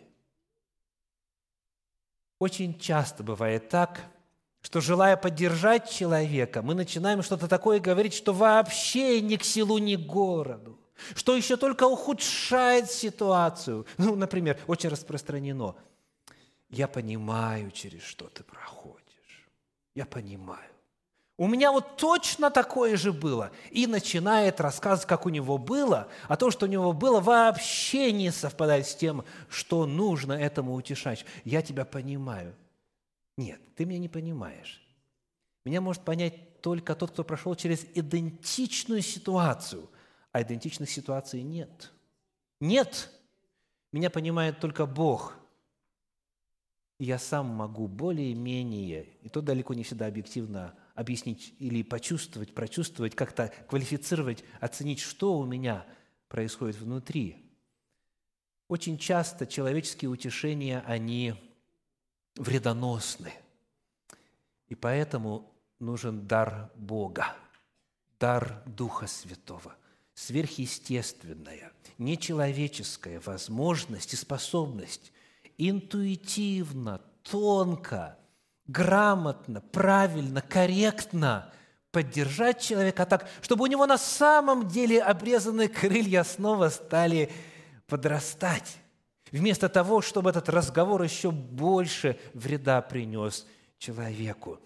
Очень 2.38 2.78
часто 2.78 3.22
бывает 3.22 3.70
так, 3.70 4.00
что 4.60 4.82
желая 4.82 5.16
поддержать 5.16 5.90
человека, 5.90 6.60
мы 6.60 6.74
начинаем 6.74 7.22
что-то 7.22 7.48
такое 7.48 7.80
говорить, 7.80 8.12
что 8.12 8.34
вообще 8.34 9.22
ни 9.22 9.36
к 9.36 9.44
селу, 9.44 9.78
ни 9.78 9.96
к 9.96 10.00
городу, 10.00 10.78
что 11.14 11.34
еще 11.34 11.56
только 11.56 11.84
ухудшает 11.84 12.90
ситуацию. 12.90 13.86
Ну, 13.96 14.14
например, 14.14 14.60
очень 14.66 14.90
распространено. 14.90 15.74
Я 16.68 16.86
понимаю, 16.86 17.70
через 17.70 18.02
что 18.02 18.28
ты 18.28 18.44
проходишь. 18.44 18.99
Я 19.94 20.06
понимаю. 20.06 20.70
У 21.40 21.46
меня 21.46 21.72
вот 21.72 21.96
точно 21.96 22.50
такое 22.50 22.98
же 22.98 23.14
было. 23.14 23.50
И 23.70 23.86
начинает 23.86 24.60
рассказывать, 24.60 25.08
как 25.08 25.24
у 25.24 25.30
него 25.30 25.56
было, 25.56 26.08
а 26.28 26.36
то, 26.36 26.50
что 26.50 26.66
у 26.66 26.68
него 26.68 26.92
было, 26.92 27.18
вообще 27.20 28.12
не 28.12 28.30
совпадает 28.30 28.86
с 28.86 28.94
тем, 28.94 29.24
что 29.48 29.86
нужно 29.86 30.34
этому 30.34 30.74
утешать. 30.74 31.24
Я 31.44 31.62
тебя 31.62 31.86
понимаю. 31.86 32.54
Нет, 33.38 33.58
ты 33.74 33.86
меня 33.86 33.98
не 33.98 34.10
понимаешь. 34.10 34.82
Меня 35.64 35.80
может 35.80 36.02
понять 36.02 36.60
только 36.60 36.94
тот, 36.94 37.12
кто 37.12 37.24
прошел 37.24 37.54
через 37.54 37.86
идентичную 37.94 39.00
ситуацию, 39.00 39.88
а 40.32 40.42
идентичных 40.42 40.90
ситуаций 40.90 41.40
нет. 41.40 41.90
Нет. 42.60 43.10
Меня 43.92 44.10
понимает 44.10 44.60
только 44.60 44.84
Бог. 44.84 45.39
Я 47.00 47.18
сам 47.18 47.46
могу 47.46 47.88
более-менее, 47.88 49.08
и 49.22 49.30
то 49.30 49.40
далеко 49.40 49.72
не 49.72 49.84
всегда 49.84 50.06
объективно 50.06 50.74
объяснить 50.94 51.54
или 51.58 51.82
почувствовать, 51.82 52.52
прочувствовать, 52.52 53.14
как-то 53.14 53.54
квалифицировать, 53.70 54.44
оценить, 54.60 55.00
что 55.00 55.38
у 55.38 55.46
меня 55.46 55.86
происходит 56.28 56.76
внутри. 56.76 57.50
Очень 58.68 58.98
часто 58.98 59.46
человеческие 59.46 60.10
утешения, 60.10 60.84
они 60.86 61.32
вредоносны. 62.36 63.32
И 64.68 64.74
поэтому 64.74 65.50
нужен 65.78 66.26
дар 66.26 66.70
Бога, 66.74 67.34
дар 68.18 68.62
Духа 68.66 69.06
Святого, 69.06 69.74
сверхъестественная, 70.12 71.72
нечеловеческая 71.96 73.20
возможность 73.20 74.12
и 74.12 74.16
способность 74.16 75.12
интуитивно, 75.68 77.00
тонко– 77.22 78.16
грамотно, 78.70 79.60
правильно, 79.60 80.42
корректно 80.42 81.52
поддержать 81.90 82.60
человека 82.60 83.04
так, 83.04 83.28
чтобы 83.42 83.64
у 83.64 83.66
него 83.66 83.86
на 83.86 83.98
самом 83.98 84.68
деле 84.68 85.02
обрезанные 85.02 85.68
крылья 85.68 86.22
снова 86.22 86.68
стали 86.68 87.30
подрастать. 87.88 88.76
Вместо 89.32 89.68
того, 89.68 90.00
чтобы 90.00 90.30
этот 90.30 90.48
разговор 90.48 91.02
еще 91.02 91.30
больше 91.30 92.18
вреда 92.32 92.80
принес 92.80 93.46
человеку. 93.78 94.60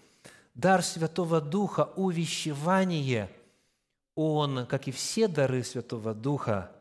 Дар 0.53 0.83
Святого 0.83 1.41
Духа, 1.41 1.89
увещевание, 1.95 3.29
он, 4.15 4.65
как 4.67 4.87
и 4.87 4.91
все 4.91 5.27
дары 5.27 5.63
Святого 5.63 6.13
Духа, 6.13 6.71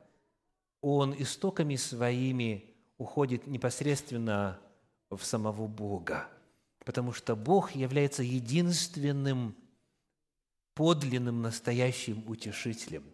он 0.80 1.14
истоками 1.18 1.76
своими 1.76 2.73
уходит 2.98 3.46
непосредственно 3.46 4.58
в 5.10 5.22
самого 5.24 5.66
Бога 5.66 6.28
потому 6.84 7.12
что 7.12 7.34
Бог 7.34 7.72
является 7.74 8.22
единственным 8.22 9.56
подлинным, 10.74 11.40
настоящим 11.40 12.24
утешителем. 12.26 13.04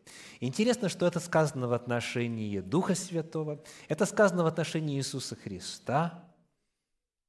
Интересно, 0.40 0.88
что 0.88 1.06
это 1.06 1.20
сказано 1.20 1.68
в 1.68 1.72
отношении 1.72 2.60
Духа 2.60 2.94
Святого, 2.94 3.62
это 3.88 4.06
сказано 4.06 4.44
в 4.44 4.46
отношении 4.46 4.96
Иисуса 4.96 5.36
Христа. 5.36 6.24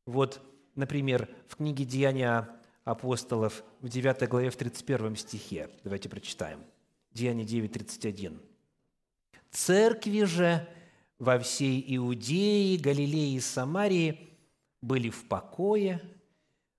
Вот, 0.06 0.42
например, 0.76 1.30
в 1.48 1.58
книге 1.58 1.86
«Деяния 1.86 2.50
апостолов» 2.86 3.64
в 3.82 3.90
9 3.90 4.28
главе, 4.30 4.50
в 4.50 4.56
31 4.56 5.16
стихе. 5.18 5.70
Давайте 5.84 6.10
прочитаем. 6.10 6.64
Деяние 7.12 7.46
9, 7.46 7.74
31. 7.74 8.40
«Церкви 9.52 10.24
же 10.24 10.68
во 11.22 11.38
всей 11.38 11.86
Иудее, 11.98 12.80
Галилее 12.80 13.36
и 13.36 13.40
Самарии 13.40 14.32
были 14.82 15.12
в 15.12 15.28
покое, 15.28 16.02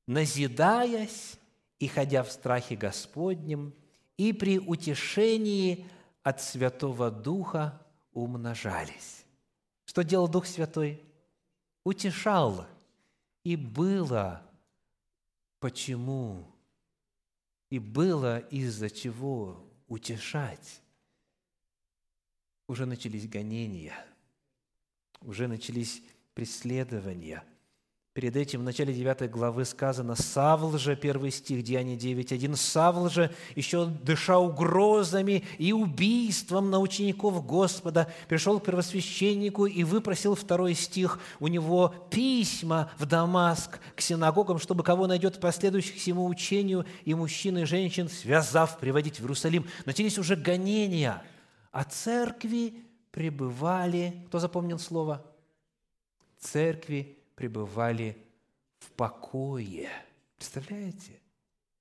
назидаясь 0.08 1.36
и 1.78 1.86
ходя 1.86 2.24
в 2.24 2.32
страхе 2.32 2.74
Господнем, 2.74 3.72
и 4.16 4.32
при 4.32 4.58
утешении 4.58 5.86
от 6.24 6.42
Святого 6.42 7.12
Духа 7.12 7.80
умножались. 8.12 9.24
Что 9.84 10.02
делал 10.02 10.26
Дух 10.26 10.46
Святой? 10.46 11.00
Утешал. 11.84 12.66
И 13.44 13.54
было 13.54 14.42
почему, 15.60 16.50
и 17.70 17.78
было 17.78 18.40
из-за 18.40 18.90
чего 18.90 19.64
утешать. 19.86 20.80
Уже 22.66 22.86
начались 22.86 23.28
гонения, 23.28 23.94
уже 25.24 25.48
начались 25.48 26.02
преследования– 26.34 27.42
Перед 28.14 28.36
этим 28.36 28.60
в 28.60 28.64
начале 28.64 28.92
9 28.92 29.30
главы 29.30 29.64
сказано 29.64 30.16
«Савл 30.16 30.76
же», 30.76 30.96
первый 30.96 31.30
стих, 31.30 31.64
Деяния 31.64 31.96
9.1, 31.96 32.56
«Савл 32.56 33.08
же, 33.08 33.34
еще 33.56 33.86
дыша 33.86 34.38
угрозами 34.38 35.44
и 35.56 35.72
убийством 35.72 36.70
на 36.70 36.78
учеников 36.78 37.46
Господа, 37.46 38.12
пришел 38.28 38.60
к 38.60 38.66
первосвященнику 38.66 39.64
и 39.64 39.82
выпросил 39.82 40.34
второй 40.34 40.74
стих 40.74 41.20
у 41.40 41.48
него 41.48 41.94
письма 42.10 42.90
в 42.98 43.06
Дамаск 43.06 43.80
к 43.96 44.02
синагогам, 44.02 44.58
чтобы 44.58 44.84
кого 44.84 45.06
найдет 45.06 45.40
последующих 45.40 45.96
всему 45.96 46.26
учению, 46.26 46.84
и 47.06 47.14
мужчин 47.14 47.56
и 47.56 47.64
женщин, 47.64 48.10
связав, 48.10 48.78
приводить 48.78 49.20
в 49.20 49.22
Иерусалим». 49.22 49.66
Начались 49.86 50.18
уже 50.18 50.36
гонения, 50.36 51.22
а 51.70 51.84
церкви 51.84 52.74
пребывали, 53.12 54.24
кто 54.26 54.40
запомнил 54.40 54.78
слово? 54.80 55.24
Церкви 56.40 57.18
пребывали 57.36 58.16
в 58.80 58.90
покое. 58.92 59.88
Представляете? 60.36 61.20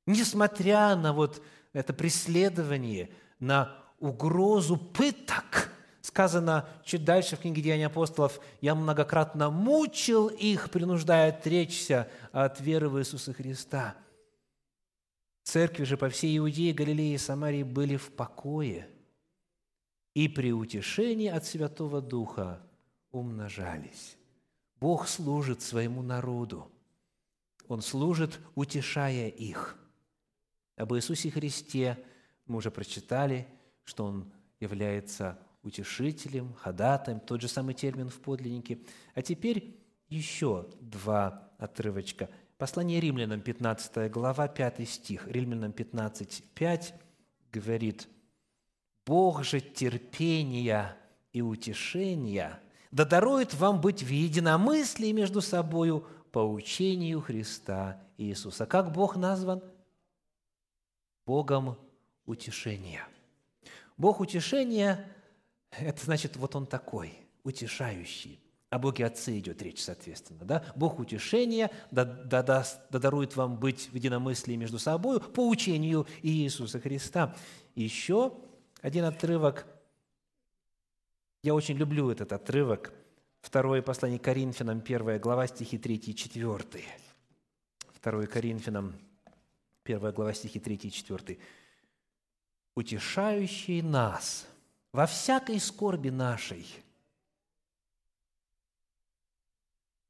Несмотря 0.05 0.95
на 0.95 1.13
вот 1.13 1.41
это 1.73 1.93
преследование, 1.93 3.09
на 3.39 3.75
угрозу 3.99 4.77
пыток, 4.77 5.71
сказано 6.01 6.69
чуть 6.83 7.05
дальше 7.05 7.37
в 7.37 7.39
книге 7.39 7.61
Деяний 7.61 7.87
апостолов, 7.87 8.39
«Я 8.59 8.75
многократно 8.75 9.49
мучил 9.49 10.27
их, 10.27 10.69
принуждая 10.69 11.29
отречься 11.29 12.09
от 12.31 12.59
веры 12.59 12.89
в 12.89 12.99
Иисуса 12.99 13.33
Христа». 13.33 13.95
Церкви 15.43 15.85
же 15.85 15.97
по 15.97 16.09
всей 16.09 16.37
Иудее, 16.37 16.73
Галилее 16.73 17.15
и 17.15 17.17
Самарии 17.17 17.63
были 17.63 17.95
в 17.95 18.11
покое 18.11 18.87
и 20.13 20.27
при 20.27 20.51
утешении 20.51 21.27
от 21.27 21.45
Святого 21.45 22.01
Духа 22.01 22.61
умножались. 23.11 24.17
Бог 24.79 25.07
служит 25.07 25.61
своему 25.61 26.01
народу. 26.01 26.71
Он 27.67 27.81
служит, 27.81 28.39
утешая 28.55 29.29
их. 29.29 29.77
Об 30.75 30.93
Иисусе 30.93 31.29
Христе 31.29 32.03
мы 32.45 32.57
уже 32.57 32.71
прочитали, 32.71 33.47
что 33.83 34.05
Он 34.05 34.31
является 34.59 35.39
утешителем, 35.63 36.53
ходатаем, 36.53 37.19
тот 37.19 37.41
же 37.41 37.47
самый 37.47 37.75
термин 37.75 38.09
в 38.09 38.19
подлиннике. 38.19 38.79
А 39.13 39.21
теперь 39.21 39.79
еще 40.09 40.67
два 40.79 41.51
отрывочка. 41.57 42.29
Послание 42.57 42.99
римлянам, 42.99 43.41
15 43.41 44.11
глава, 44.11 44.47
5 44.47 44.87
стих. 44.89 45.27
Римлянам 45.27 45.71
15, 45.71 46.43
5 46.53 46.93
говорит, 47.51 48.07
«Бог 49.05 49.43
же 49.43 49.59
терпения 49.59 50.97
и 51.33 51.41
утешения– 51.41 52.59
да 52.91 53.05
дарует 53.05 53.53
вам 53.53 53.79
быть 53.79 54.03
в 54.03 54.09
единомыслии 54.09 55.11
между 55.11 55.41
собою 55.41 56.05
по 56.31 56.39
учению 56.39 57.21
Христа 57.21 58.01
Иисуса. 58.17 58.65
Как 58.65 58.91
Бог 58.91 59.15
назван? 59.15 59.63
Богом 61.25 61.77
утешения. 62.25 63.07
Бог 63.97 64.19
утешения– 64.19 65.09
это 65.71 66.03
значит, 66.03 66.35
вот 66.35 66.55
Он 66.55 66.65
такой, 66.65 67.17
утешающий. 67.43 68.39
О 68.69 68.79
Боге 68.79 69.05
Отце 69.05 69.37
идет 69.37 69.61
речь, 69.61 69.83
соответственно. 69.83 70.45
Да? 70.45 70.63
Бог 70.75 70.99
утешения 70.99 71.69
да, 71.91 72.05
да, 72.05 72.41
да, 72.41 72.65
да 72.89 72.99
дарует 72.99 73.35
вам 73.35 73.57
быть 73.57 73.89
в 73.91 73.95
единомыслии 73.95 74.55
между 74.55 74.79
собой 74.79 75.19
по 75.19 75.47
учению 75.47 76.07
Иисуса 76.21 76.79
Христа. 76.79 77.35
Еще 77.75 78.33
один 78.81 79.05
отрывок– 79.05 79.65
я 81.43 81.55
очень 81.55 81.75
люблю 81.75 82.11
этот 82.11 82.33
отрывок. 82.33 82.93
Второе 83.41 83.81
послание 83.81 84.19
Коринфянам, 84.19 84.81
первая 84.81 85.17
глава, 85.17 85.47
стихи 85.47 85.79
3 85.79 85.95
и 85.95 86.15
4. 86.15 86.83
Второе 87.93 88.27
Коринфянам, 88.27 88.93
первая 89.83 90.11
глава, 90.11 90.33
стихи 90.33 90.59
3 90.59 90.75
и 90.75 90.91
4. 90.91 91.39
«Утешающий 92.75 93.81
нас 93.81 94.47
во 94.93 95.07
всякой 95.07 95.59
скорби 95.59 96.09
нашей». 96.09 96.67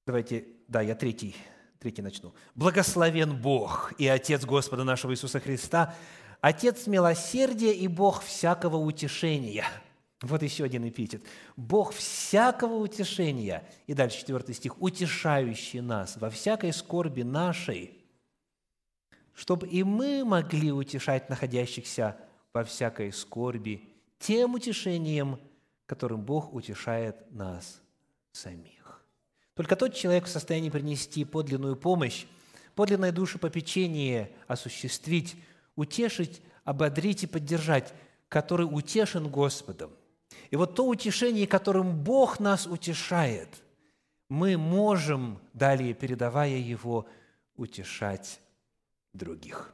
Давайте, 0.05 0.45
да, 0.67 0.81
я 0.81 0.95
третий, 0.95 1.35
третий 1.79 2.01
начну. 2.01 2.33
«Благословен 2.55 3.41
Бог 3.41 3.93
и 3.97 4.05
Отец 4.07 4.43
Господа 4.43 4.83
нашего 4.83 5.13
Иисуса 5.13 5.39
Христа, 5.39 5.95
Отец 6.41 6.87
милосердия 6.87 7.73
и 7.73 7.87
Бог 7.87 8.23
всякого 8.23 8.77
утешения» 8.77 9.65
Вот 10.21 10.43
еще 10.43 10.63
один 10.65 10.87
эпитет. 10.87 11.23
«Бог 11.55 11.93
всякого 11.93 12.75
утешения». 12.75 13.67
И 13.87 13.93
дальше 13.93 14.19
четвертый 14.19 14.53
стих. 14.53 14.79
«Утешающий 14.81 15.81
нас 15.81 16.17
во 16.17 16.29
всякой 16.29 16.73
скорби 16.73 17.23
нашей, 17.23 17.97
чтобы 19.33 19.67
и 19.67 19.83
мы 19.83 20.23
могли 20.23 20.71
утешать 20.71 21.29
находящихся 21.29 22.17
во 22.53 22.63
всякой 22.63 23.11
скорби 23.13 23.89
тем 24.19 24.53
утешением, 24.53 25.39
которым 25.87 26.21
Бог 26.21 26.53
утешает 26.53 27.31
нас 27.31 27.81
самих». 28.31 29.03
Только 29.55 29.75
тот 29.75 29.95
человек 29.95 30.25
в 30.25 30.29
состоянии 30.29 30.69
принести 30.69 31.25
подлинную 31.25 31.75
помощь, 31.75 32.25
подлинное 32.75 33.11
душепопечение 33.11 34.31
осуществить, 34.47 35.35
утешить, 35.75 36.41
ободрить 36.63 37.23
и 37.23 37.27
поддержать, 37.27 37.93
который 38.29 38.63
утешен 38.63 39.29
Господом, 39.29 39.91
и 40.49 40.55
вот 40.55 40.75
то 40.75 40.85
утешение, 40.87 41.47
которым 41.47 42.03
Бог 42.03 42.39
нас 42.39 42.67
утешает, 42.67 43.63
мы 44.29 44.57
можем, 44.57 45.39
далее 45.53 45.93
передавая 45.93 46.57
его, 46.57 47.07
утешать 47.55 48.39
других. 49.13 49.73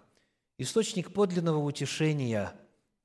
Источник 0.57 1.13
подлинного 1.13 1.59
утешения 1.59 2.53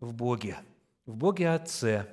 в 0.00 0.14
Боге, 0.14 0.58
в 1.04 1.14
Боге 1.14 1.50
Отце, 1.50 2.06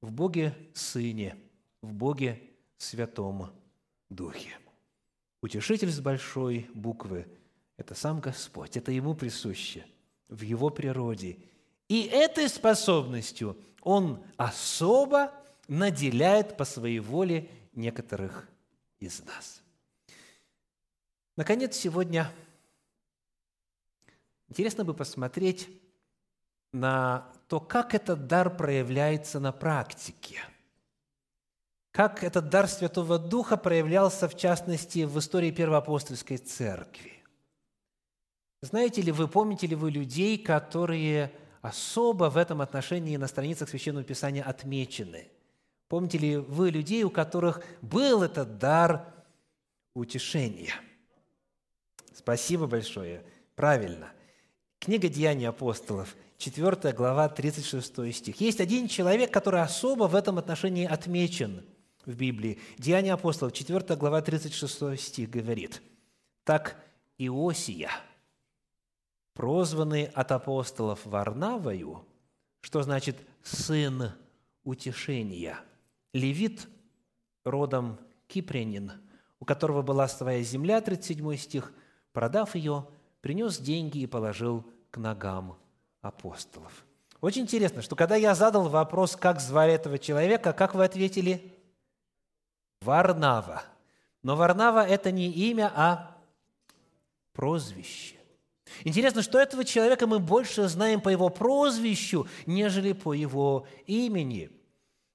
в 0.00 0.10
Боге 0.10 0.54
Сыне, 0.74 1.36
в 1.82 1.92
Боге 1.92 2.42
Святом 2.76 3.52
Духе. 4.10 4.56
Утешитель 5.40 5.90
с 5.90 6.00
большой 6.00 6.68
буквы– 6.74 7.26
это 7.76 7.94
сам 7.94 8.20
Господь, 8.20 8.76
это 8.76 8.90
Ему 8.90 9.14
присуще, 9.14 9.84
в 10.28 10.42
Его 10.42 10.70
природе. 10.70 11.38
И 11.88 12.02
этой 12.02 12.48
способностью 12.48 13.56
он 13.82 14.22
особо 14.36 15.32
наделяет 15.68 16.56
по 16.56 16.64
своей 16.64 16.98
воле 16.98 17.48
некоторых 17.74 18.48
из 18.98 19.22
нас. 19.24 19.62
Наконец, 21.36 21.76
сегодня 21.76 22.32
интересно 24.48 24.84
бы 24.84 24.94
посмотреть 24.94 25.68
на 26.72 27.30
то, 27.48 27.60
как 27.60 27.94
этот 27.94 28.26
дар 28.26 28.54
проявляется 28.54 29.38
на 29.38 29.52
практике. 29.52 30.42
Как 31.92 32.22
этот 32.22 32.50
дар 32.50 32.68
Святого 32.68 33.18
Духа 33.18 33.56
проявлялся, 33.56 34.28
в 34.28 34.36
частности, 34.36 35.04
в 35.04 35.18
истории 35.18 35.50
Первоапостольской 35.50 36.36
Церкви. 36.36 37.15
Знаете 38.62 39.02
ли 39.02 39.12
вы, 39.12 39.28
помните 39.28 39.66
ли 39.66 39.74
вы 39.74 39.90
людей, 39.90 40.38
которые 40.38 41.32
особо 41.66 42.30
в 42.30 42.36
этом 42.36 42.60
отношении 42.60 43.16
на 43.16 43.26
страницах 43.26 43.68
Священного 43.68 44.04
Писания 44.04 44.42
отмечены. 44.42 45.28
Помните 45.88 46.18
ли 46.18 46.36
вы 46.36 46.70
людей, 46.70 47.02
у 47.02 47.10
которых 47.10 47.62
был 47.82 48.22
этот 48.22 48.58
дар 48.58 49.12
утешения? 49.94 50.74
Спасибо 52.14 52.66
большое. 52.66 53.24
Правильно. 53.54 54.12
Книга 54.78 55.08
Деяний 55.08 55.48
апостолов, 55.48 56.14
4 56.38 56.92
глава, 56.92 57.28
36 57.28 58.14
стих. 58.14 58.40
Есть 58.40 58.60
один 58.60 58.88
человек, 58.88 59.32
который 59.32 59.62
особо 59.62 60.04
в 60.04 60.14
этом 60.14 60.38
отношении 60.38 60.86
отмечен 60.86 61.64
в 62.04 62.14
Библии. 62.14 62.60
Деяния 62.78 63.14
апостолов, 63.14 63.52
4 63.52 63.96
глава, 63.96 64.22
36 64.22 65.00
стих 65.00 65.30
говорит, 65.30 65.82
«Так 66.44 66.76
Иосия, 67.18 67.90
прозванный 69.36 70.06
от 70.06 70.32
апостолов 70.32 71.04
Варнавою, 71.04 72.04
что 72.62 72.82
значит 72.82 73.16
«сын 73.42 74.12
утешения». 74.64 75.60
Левит 76.12 76.66
родом 77.44 77.98
кипрянин, 78.26 78.92
у 79.38 79.44
которого 79.44 79.82
была 79.82 80.08
своя 80.08 80.42
земля, 80.42 80.80
37 80.80 81.36
стих, 81.36 81.72
продав 82.12 82.54
ее, 82.54 82.88
принес 83.20 83.58
деньги 83.58 83.98
и 83.98 84.06
положил 84.06 84.64
к 84.90 84.96
ногам 84.96 85.58
апостолов. 86.00 86.86
Очень 87.20 87.42
интересно, 87.42 87.82
что 87.82 87.94
когда 87.94 88.16
я 88.16 88.34
задал 88.34 88.68
вопрос, 88.68 89.16
как 89.16 89.40
звали 89.40 89.74
этого 89.74 89.98
человека, 89.98 90.54
как 90.54 90.74
вы 90.74 90.84
ответили? 90.84 91.54
Варнава. 92.80 93.64
Но 94.22 94.34
Варнава– 94.36 94.86
это 94.88 95.10
не 95.10 95.30
имя, 95.30 95.70
а 95.74 96.16
прозвище. 97.32 98.15
Интересно, 98.84 99.22
что 99.22 99.38
этого 99.38 99.64
человека 99.64 100.06
мы 100.06 100.18
больше 100.18 100.68
знаем 100.68 101.00
по 101.00 101.08
его 101.08 101.28
прозвищу, 101.28 102.26
нежели 102.46 102.92
по 102.92 103.12
его 103.12 103.66
имени. 103.86 104.50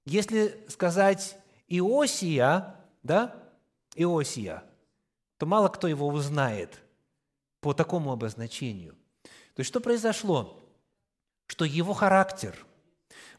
Если 0.05 0.57
сказать 0.67 1.37
Иосия, 1.67 2.75
да, 3.03 3.35
Иосия, 3.95 4.63
то 5.37 5.45
мало 5.45 5.67
кто 5.69 5.87
его 5.87 6.07
узнает 6.07 6.81
по 7.59 7.73
такому 7.73 8.11
обозначению. 8.11 8.95
То 9.23 9.59
есть 9.59 9.67
что 9.67 9.79
произошло? 9.79 10.57
Что 11.47 11.65
его 11.65 11.93
характер, 11.93 12.55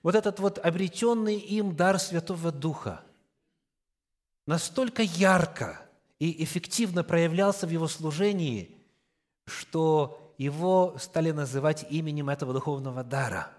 вот 0.02 0.14
этот 0.14 0.38
вот 0.38 0.58
обретенный 0.58 1.38
им 1.38 1.74
дар 1.74 1.98
Святого 1.98 2.52
Духа, 2.52 3.02
настолько 4.46 5.02
ярко 5.02 5.80
и 6.18 6.44
эффективно 6.44 7.02
проявлялся 7.02 7.66
в 7.66 7.70
его 7.70 7.88
служении, 7.88 8.76
что 9.52 10.34
его 10.38 10.96
стали 10.98 11.30
называть 11.30 11.86
именем 11.90 12.28
этого 12.28 12.52
духовного 12.52 13.04
дара. 13.04 13.50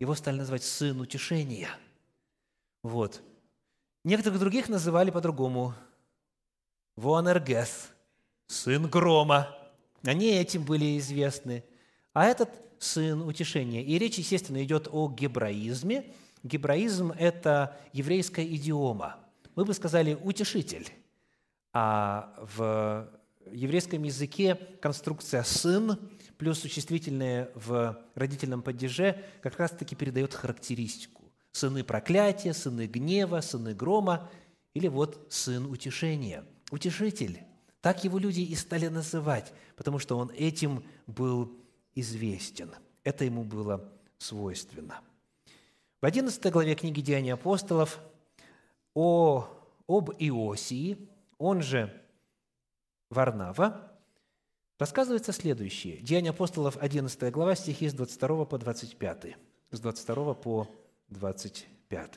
Его 0.00 0.14
стали 0.14 0.38
называть 0.38 0.64
«сын 0.64 1.00
утешения». 1.00 1.68
Вот. 2.82 3.22
Некоторых 4.04 4.40
других 4.40 4.68
называли 4.68 5.10
по-другому. 5.10 5.74
Вуанергес, 6.96 7.90
сын 8.48 8.88
грома. 8.88 9.56
Они 10.04 10.26
этим 10.26 10.64
были 10.64 10.98
известны. 10.98 11.64
А 12.12 12.24
этот 12.24 12.50
сын 12.80 13.22
утешения. 13.22 13.82
И 13.82 13.96
речь, 13.98 14.18
естественно, 14.18 14.62
идет 14.64 14.88
о 14.90 15.08
гебраизме. 15.08 16.12
Гебраизм– 16.42 17.12
это 17.18 17.78
еврейская 17.92 18.44
идиома. 18.44 19.16
Мы 19.54 19.64
бы 19.64 19.72
сказали 19.74 20.18
«утешитель». 20.20 20.90
А 21.72 22.34
в 22.56 23.08
еврейском 23.50 24.02
языке 24.02 24.54
конструкция 24.80 25.42
«сын» 25.42 25.98
плюс 26.38 26.58
существительное 26.58 27.50
в 27.54 27.98
родительном 28.14 28.62
падеже 28.62 29.22
как 29.42 29.58
раз-таки 29.58 29.94
передает 29.94 30.34
характеристику. 30.34 31.22
Сыны 31.52 31.84
проклятия, 31.84 32.54
сыны 32.54 32.86
гнева, 32.86 33.40
сыны 33.40 33.74
грома 33.74 34.30
или 34.74 34.88
вот 34.88 35.26
сын 35.30 35.66
утешения. 35.66 36.44
Утешитель. 36.70 37.42
Так 37.80 38.04
его 38.04 38.18
люди 38.18 38.40
и 38.40 38.54
стали 38.54 38.88
называть, 38.88 39.52
потому 39.76 39.98
что 39.98 40.16
он 40.16 40.30
этим 40.30 40.84
был 41.06 41.52
известен. 41.94 42.72
Это 43.04 43.24
ему 43.24 43.44
было 43.44 43.92
свойственно. 44.18 45.00
В 46.00 46.06
11 46.06 46.52
главе 46.52 46.74
книги 46.74 47.00
«Деяния 47.00 47.34
апостолов» 47.34 48.00
о, 48.94 49.48
об 49.86 50.10
Иосии, 50.18 51.08
он 51.38 51.62
же 51.62 52.01
Варнава, 53.12 53.92
рассказывается 54.78 55.32
следующее. 55.32 55.98
Деяния 55.98 56.30
апостолов, 56.30 56.78
11 56.80 57.30
глава, 57.30 57.54
стихи 57.54 57.88
с 57.88 57.92
22 57.92 58.46
по 58.46 58.58
25. 58.58 59.36
С 59.70 59.80
22 59.80 60.34
по 60.34 60.68
25. 61.08 62.10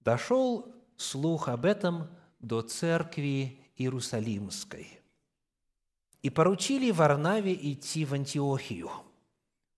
«Дошел 0.00 0.72
слух 0.96 1.48
об 1.48 1.64
этом 1.64 2.08
до 2.38 2.62
церкви 2.62 3.58
Иерусалимской, 3.76 5.00
и 6.22 6.30
поручили 6.30 6.90
Варнаве 6.90 7.54
идти 7.54 8.04
в 8.04 8.14
Антиохию. 8.14 8.90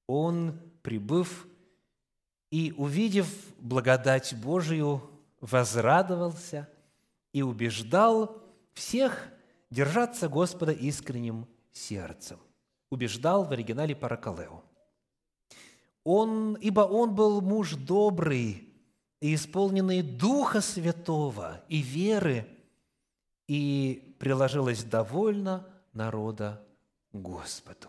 Он, 0.07 0.61
прибыв 0.83 1.46
и 2.50 2.74
увидев 2.76 3.28
благодать 3.59 4.35
Божию, 4.35 5.09
возрадовался 5.40 6.68
и 7.33 7.42
убеждал 7.42 8.41
всех 8.74 9.28
держаться 9.70 10.28
Господа 10.28 10.72
искренним 10.72 11.46
сердцем. 11.72 12.38
Убеждал 12.90 13.44
в 13.44 13.52
оригинале 13.52 13.96
Паракалео. 13.96 14.62
Он, 16.04 16.54
ибо 16.56 16.80
он 16.80 17.14
был 17.14 17.40
муж 17.40 17.74
добрый 17.74 18.68
и 19.20 19.35
исполненный 19.35 20.02
Духа 20.02 20.61
Святого 20.61 21.64
и 21.68 21.80
веры, 21.80 22.48
и 23.46 24.16
приложилось 24.18 24.85
довольно 24.85 25.66
народа 25.92 26.66
Господу. 27.12 27.88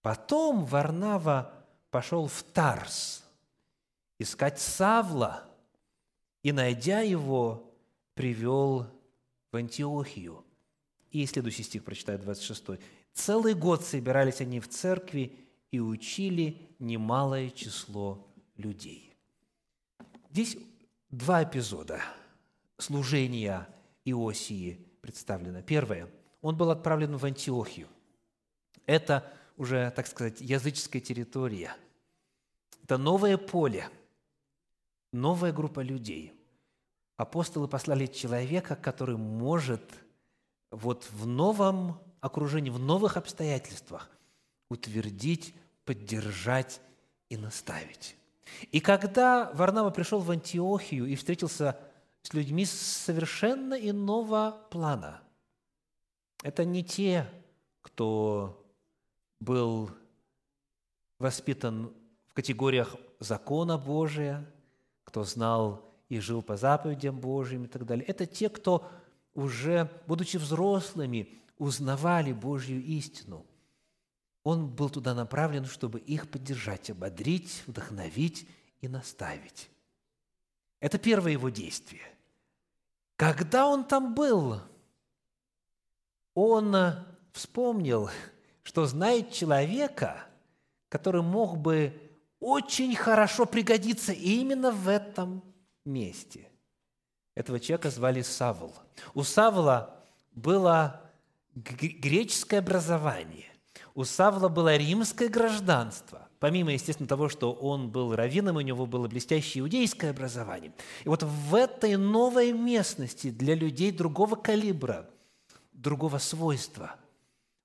Потом 0.00 0.64
Варнава 0.64 1.52
пошел 1.90 2.26
в 2.26 2.42
Тарс 2.42 3.22
искать 4.18 4.60
Савла, 4.60 5.44
и, 6.42 6.52
найдя 6.52 7.00
его, 7.00 7.72
привел 8.14 8.86
в 9.52 9.56
Антиохию. 9.56 10.44
И 11.10 11.26
следующий 11.26 11.62
стих 11.62 11.84
прочитаю, 11.84 12.18
26. 12.18 12.80
«Целый 13.12 13.54
год 13.54 13.84
собирались 13.84 14.40
они 14.40 14.58
в 14.60 14.68
церкви 14.68 15.36
и 15.70 15.78
учили 15.78 16.56
немалое 16.78 17.50
число 17.50 18.26
людей». 18.56 19.14
Здесь 20.30 20.56
два 21.10 21.44
эпизода 21.44 22.00
служения 22.78 23.68
Иосии 24.06 24.78
представлено. 25.02 25.60
Первое. 25.60 26.08
Он 26.40 26.56
был 26.56 26.70
отправлен 26.70 27.16
в 27.16 27.24
Антиохию. 27.24 27.88
Это 28.86 29.30
уже, 29.58 29.92
так 29.94 30.06
сказать, 30.06 30.40
языческая 30.40 31.02
территория. 31.02 31.76
Это 32.82 32.96
новое 32.96 33.36
поле, 33.36 33.90
новая 35.12 35.52
группа 35.52 35.80
людей– 35.80 36.32
апостолы 37.22 37.68
послали 37.68 38.06
человека, 38.06 38.76
который 38.76 39.16
может 39.16 39.82
вот 40.70 41.08
в 41.10 41.26
новом 41.26 42.00
окружении, 42.20 42.70
в 42.70 42.78
новых 42.78 43.16
обстоятельствах 43.16 44.10
утвердить, 44.68 45.54
поддержать 45.84 46.80
и 47.28 47.36
наставить. 47.36 48.16
И 48.70 48.80
когда 48.80 49.50
Варнава 49.54 49.90
пришел 49.90 50.20
в 50.20 50.30
Антиохию 50.30 51.06
и 51.06 51.14
встретился 51.14 51.78
с 52.22 52.34
людьми 52.34 52.64
совершенно 52.64 53.74
иного 53.74 54.60
плана, 54.70 55.20
это 56.42 56.64
не 56.64 56.82
те, 56.82 57.28
кто 57.82 58.66
был 59.40 59.90
воспитан 61.18 61.92
в 62.26 62.34
категориях 62.34 62.96
закона 63.20 63.78
Божия, 63.78 64.44
кто 65.04 65.22
знал 65.24 65.91
и 66.12 66.20
жил 66.20 66.42
по 66.42 66.58
заповедям 66.58 67.18
Божьим 67.18 67.64
и 67.64 67.68
так 67.68 67.86
далее. 67.86 68.04
Это 68.04 68.26
те, 68.26 68.50
кто 68.50 68.86
уже, 69.32 69.90
будучи 70.06 70.36
взрослыми, 70.36 71.40
узнавали 71.56 72.34
Божью 72.34 72.82
истину. 72.84 73.46
Он 74.42 74.68
был 74.68 74.90
туда 74.90 75.14
направлен, 75.14 75.64
чтобы 75.64 76.00
их 76.00 76.30
поддержать, 76.30 76.90
ободрить, 76.90 77.62
вдохновить 77.66 78.46
и 78.82 78.88
наставить. 78.88 79.70
Это 80.80 80.98
первое 80.98 81.32
его 81.32 81.48
действие. 81.48 82.02
Когда 83.16 83.66
он 83.66 83.82
там 83.82 84.14
был, 84.14 84.60
он 86.34 86.76
вспомнил, 87.32 88.10
что 88.64 88.84
знает 88.84 89.32
человека, 89.32 90.26
который 90.90 91.22
мог 91.22 91.56
бы 91.56 91.98
очень 92.38 92.94
хорошо 92.96 93.46
пригодиться 93.46 94.12
именно 94.12 94.72
в 94.72 94.88
этом 94.88 95.42
месте. 95.84 96.48
Этого 97.34 97.58
человека 97.60 97.90
звали 97.90 98.22
Савл. 98.22 98.74
У 99.14 99.22
Савла 99.22 99.94
было 100.32 101.00
греческое 101.54 102.60
образование. 102.60 103.46
У 103.94 104.04
Савла 104.04 104.48
было 104.48 104.76
римское 104.76 105.28
гражданство. 105.28 106.28
Помимо, 106.38 106.72
естественно, 106.72 107.08
того, 107.08 107.28
что 107.28 107.52
он 107.52 107.90
был 107.90 108.14
раввином, 108.14 108.56
у 108.56 108.60
него 108.60 108.86
было 108.86 109.06
блестящее 109.06 109.62
иудейское 109.62 110.10
образование. 110.10 110.72
И 111.04 111.08
вот 111.08 111.22
в 111.22 111.54
этой 111.54 111.96
новой 111.96 112.52
местности 112.52 113.30
для 113.30 113.54
людей 113.54 113.92
другого 113.92 114.34
калибра, 114.34 115.08
другого 115.72 116.18
свойства 116.18 116.96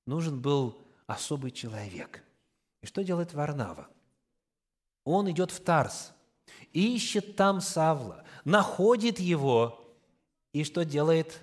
нужен 0.06 0.40
был 0.40 0.78
особый 1.08 1.52
человек. 1.52 2.24
И 2.82 2.86
что 2.86 3.04
делает 3.04 3.34
Варнава? 3.34 3.88
Он 5.04 5.30
идет 5.32 5.52
в 5.52 5.60
Тарс– 5.62 6.14
ищет 6.78 7.36
там 7.36 7.62
Савла, 7.62 8.24
находит 8.46 9.20
его, 9.20 9.84
и 10.54 10.64
что 10.64 10.86
делает 10.86 11.40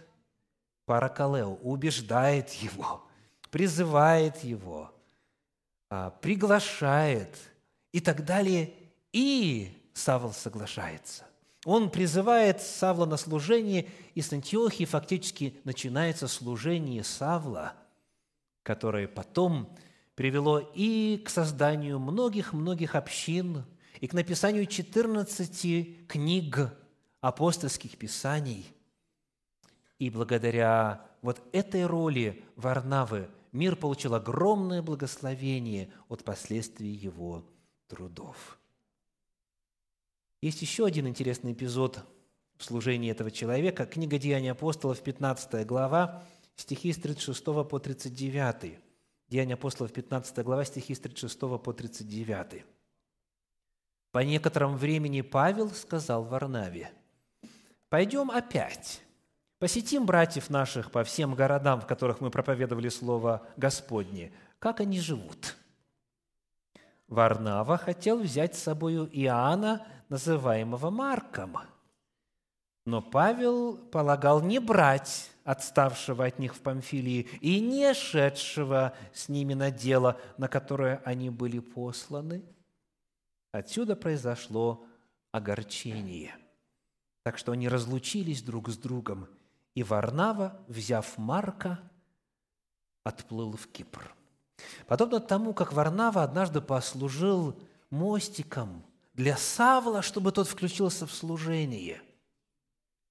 Паракалео? 0.86 1.54
Убеждает 1.62 2.50
его, 2.50 3.04
призывает 3.50 4.44
его, 4.44 4.92
а, 5.90 6.10
приглашает 6.10 7.36
и 7.92 8.00
так 8.00 8.24
далее, 8.24 8.74
и 9.12 9.76
Савл 9.92 10.32
соглашается. 10.32 11.24
Он 11.64 11.90
призывает 11.90 12.60
Савла 12.60 13.06
на 13.06 13.16
служение, 13.16 13.88
и 14.14 14.20
с 14.20 14.32
Антиохии 14.32 14.84
фактически 14.84 15.56
начинается 15.64 16.28
служение 16.28 17.02
Савла, 17.02 17.72
которое 18.62 19.08
потом 19.08 19.74
привело 20.14 20.58
и 20.74 21.20
к 21.24 21.30
созданию 21.30 21.98
многих-многих 21.98 22.94
общин 22.94 23.64
и 24.04 24.06
к 24.06 24.12
написанию 24.12 24.66
14 24.66 26.06
книг 26.06 26.58
апостольских 27.22 27.96
писаний. 27.96 28.66
И 29.98 30.10
благодаря 30.10 31.06
вот 31.22 31.40
этой 31.52 31.86
роли 31.86 32.44
Варнавы 32.56 33.30
мир 33.52 33.76
получил 33.76 34.14
огромное 34.14 34.82
благословение 34.82 35.90
от 36.10 36.22
последствий 36.22 36.90
его 36.90 37.46
трудов. 37.86 38.58
Есть 40.42 40.60
еще 40.60 40.84
один 40.84 41.08
интересный 41.08 41.54
эпизод 41.54 42.04
в 42.58 42.64
служении 42.64 43.10
этого 43.10 43.30
человека. 43.30 43.86
Книга 43.86 44.18
«Деяния 44.18 44.50
апостолов», 44.50 45.02
15 45.02 45.66
глава, 45.66 46.22
стихи 46.56 46.92
с 46.92 46.98
36 46.98 47.42
по 47.42 47.78
39. 47.78 48.78
Деяния 49.30 49.54
апостолов, 49.54 49.94
15 49.94 50.44
глава, 50.44 50.66
стихи 50.66 50.94
с 50.94 51.00
36 51.00 51.40
по 51.40 51.72
39. 51.72 52.66
По 54.14 54.20
некотором 54.20 54.76
времени 54.76 55.22
Павел 55.22 55.70
сказал 55.70 56.22
Варнаве, 56.22 56.92
«Пойдем 57.88 58.30
опять, 58.30 59.02
посетим 59.58 60.06
братьев 60.06 60.50
наших 60.50 60.92
по 60.92 61.02
всем 61.02 61.34
городам, 61.34 61.80
в 61.80 61.86
которых 61.88 62.20
мы 62.20 62.30
проповедовали 62.30 62.90
Слово 62.90 63.44
Господне, 63.56 64.32
как 64.60 64.78
они 64.78 65.00
живут». 65.00 65.56
Варнава 67.08 67.76
хотел 67.76 68.20
взять 68.20 68.54
с 68.54 68.62
собою 68.62 69.10
Иоанна, 69.10 69.84
называемого 70.08 70.90
Марком. 70.90 71.58
Но 72.86 73.02
Павел 73.02 73.76
полагал 73.76 74.40
не 74.40 74.60
брать 74.60 75.28
отставшего 75.42 76.24
от 76.24 76.38
них 76.38 76.54
в 76.54 76.60
Памфилии 76.60 77.22
и 77.40 77.58
не 77.58 77.92
шедшего 77.94 78.94
с 79.12 79.28
ними 79.28 79.54
на 79.54 79.72
дело, 79.72 80.20
на 80.38 80.46
которое 80.46 81.02
они 81.04 81.30
были 81.30 81.58
посланы. 81.58 82.44
Отсюда 83.54 83.94
произошло 83.94 84.84
огорчение. 85.30 86.34
Так 87.22 87.38
что 87.38 87.52
они 87.52 87.68
разлучились 87.68 88.42
друг 88.42 88.68
с 88.68 88.76
другом, 88.76 89.28
и 89.76 89.84
Варнава, 89.84 90.60
взяв 90.66 91.16
Марка, 91.18 91.78
отплыл 93.04 93.52
в 93.52 93.68
Кипр. 93.68 94.12
Подобно 94.88 95.20
тому, 95.20 95.54
как 95.54 95.72
Варнава 95.72 96.24
однажды 96.24 96.60
послужил 96.60 97.56
мостиком 97.90 98.84
для 99.12 99.36
Савла, 99.36 100.02
чтобы 100.02 100.32
тот 100.32 100.48
включился 100.48 101.06
в 101.06 101.14
служение. 101.14 102.02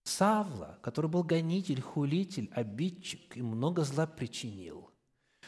Савла, 0.04 0.78
который 0.82 1.10
был 1.10 1.24
гонитель, 1.24 1.80
хулитель, 1.80 2.52
обидчик 2.54 3.38
и 3.38 3.42
много 3.42 3.86
зла 3.86 4.08
причинил. 4.08 4.93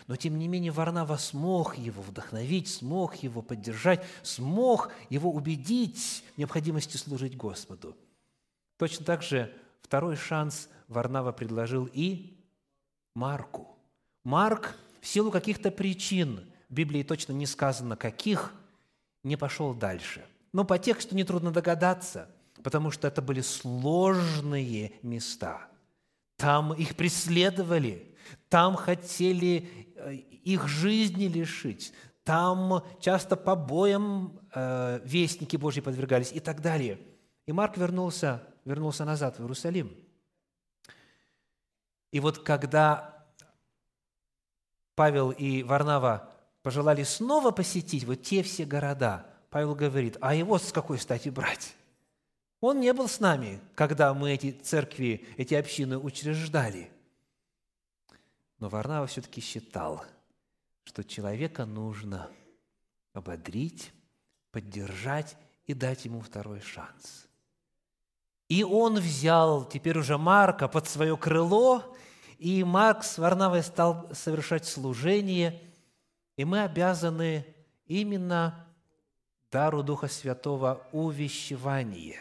Но, 0.08 0.16
тем 0.16 0.38
не 0.38 0.48
менее, 0.48 0.72
Варнава 0.72 1.18
смог 1.18 1.78
его 1.78 2.02
вдохновить, 2.04 2.68
смог 2.68 3.16
его 3.16 3.42
поддержать, 3.42 4.06
смог 4.22 4.92
его 5.10 5.32
убедить 5.32 6.24
в 6.36 6.38
необходимости 6.38 6.98
служить 6.98 7.36
Господу. 7.36 7.98
Точно 8.78 9.04
так 9.06 9.24
же 9.24 9.52
второй 9.82 10.16
шанс 10.16 10.70
Варнава 10.88 11.32
предложил 11.32 11.90
и 11.92 12.38
Марку. 13.16 13.76
Марк 14.24 14.76
в 15.02 15.08
силу 15.08 15.32
каких-то 15.32 15.72
причин, 15.72 16.46
в 16.70 16.74
Библии 16.74 17.04
точно 17.04 17.34
не 17.34 17.46
сказано 17.48 17.96
каких, 17.96 18.54
не 19.24 19.38
пошел 19.38 19.74
дальше. 19.74 20.26
Но 20.54 20.66
по 20.66 20.78
тексту 20.78 21.16
нетрудно 21.16 21.52
догадаться, 21.52 22.30
потому 22.64 22.92
что 22.92 23.08
это 23.08 23.22
были 23.22 23.42
сложные 23.42 24.94
места. 25.02 25.68
Там 26.38 26.74
их 26.74 26.96
преследовали, 26.96 28.15
там 28.50 28.76
хотели 28.76 29.68
э, 29.96 30.14
их 30.14 30.68
жизни 30.68 31.26
лишить, 31.26 31.94
там 32.24 32.84
часто 33.00 33.36
побоям 33.36 34.40
э, 34.54 35.00
вестники 35.04 35.58
Божьи 35.58 35.82
подвергались 35.82 36.32
и 36.32 36.40
так 36.40 36.62
далее. 36.62 37.00
И 37.46 37.52
Марк 37.52 37.78
вернулся, 37.78 38.42
вернулся 38.66 39.06
назад 39.06 39.38
в 39.38 39.42
Иерусалим. 39.42 39.96
И 42.12 42.20
вот 42.20 42.40
когда 42.40 43.26
Павел 44.96 45.32
и 45.32 45.62
Варнава 45.64 46.32
пожелали 46.64 47.04
снова 47.04 47.52
посетить 47.52 48.06
вот 48.06 48.24
те 48.24 48.42
все 48.42 48.66
города, 48.66 49.28
Павел 49.52 49.76
говорит, 49.76 50.18
а 50.22 50.34
его 50.34 50.58
с 50.58 50.72
какой 50.72 50.98
стати 50.98 51.30
брать? 51.30 51.76
Он 52.60 52.80
не 52.80 52.92
был 52.94 53.08
с 53.08 53.20
нами, 53.20 53.62
когда 53.76 54.14
мы 54.14 54.32
эти 54.32 54.52
церкви, 54.52 55.28
эти 55.38 55.54
общины 55.54 56.00
учреждали. 56.00 56.90
Но 58.66 58.70
Варнава 58.70 59.06
все-таки 59.06 59.42
считал, 59.42 60.04
что 60.86 61.04
человека 61.04 61.68
нужно 61.68 62.32
ободрить, 63.14 63.94
поддержать 64.50 65.38
и 65.68 65.76
дать 65.76 66.06
ему 66.06 66.20
второй 66.20 66.62
шанс. 66.62 67.28
И 68.50 68.64
он 68.64 68.96
взял 68.96 69.70
теперь 69.70 70.00
уже 70.00 70.18
Марка 70.18 70.68
под 70.68 70.88
свое 70.88 71.16
крыло 71.16 71.96
и 72.40 72.64
Марк 72.64 73.04
с 73.04 73.20
Варнавой 73.20 73.62
стал 73.62 74.10
совершать 74.16 74.66
служение, 74.66 75.62
и 76.36 76.44
мы 76.44 76.64
обязаны 76.64 77.46
именно 77.86 78.68
дару 79.52 79.84
Духа 79.84 80.08
Святого 80.08 80.88
увещевание. 80.92 82.20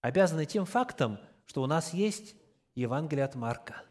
Обязаны 0.00 0.46
тем 0.46 0.64
фактом, 0.64 1.18
что 1.44 1.62
у 1.62 1.66
нас 1.66 1.92
есть 1.92 2.34
Евангелие 2.74 3.26
от 3.26 3.34
Марка. 3.34 3.82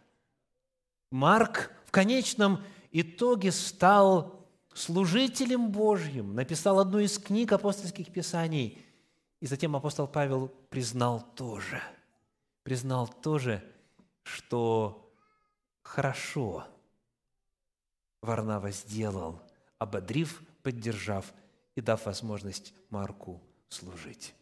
Марк 1.11 1.71
в 1.85 1.91
конечном 1.91 2.63
итоге 2.91 3.51
стал 3.51 4.47
служителем 4.73 5.71
Божьим, 5.71 6.35
написал 6.35 6.79
одну 6.79 6.99
из 6.99 7.17
книг 7.17 7.51
апостольских 7.51 8.11
писаний, 8.11 8.85
и 9.39 9.47
затем 9.47 9.75
апостол 9.75 10.07
Павел 10.07 10.49
признал 10.69 11.23
тоже, 11.35 11.81
признал 12.63 13.07
тоже– 13.07 13.63
что 14.27 15.13
хорошо 15.81 16.67
Варнава 18.21 18.71
сделал, 18.71 19.41
ободрив, 19.77 20.41
поддержав 20.63 21.33
и 21.75 21.81
дав 21.81 22.05
возможность 22.05 22.73
Марку 22.89 23.41
служить. 23.69 24.33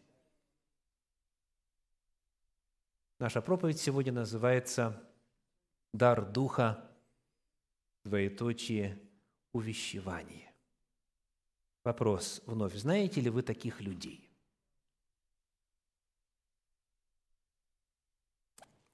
Наша 3.18 3.40
проповедь 3.40 3.80
сегодня 3.80 4.12
называется 4.12 5.00
«Дар 5.96 6.30
Духа, 6.30 6.86
двоеточие, 8.04 9.00
увещевание». 9.52 10.52
Вопрос 11.84 12.42
вновь. 12.44 12.74
Знаете 12.74 13.22
ли 13.22 13.30
вы 13.30 13.40
таких 13.40 13.80
людей? 13.80 14.28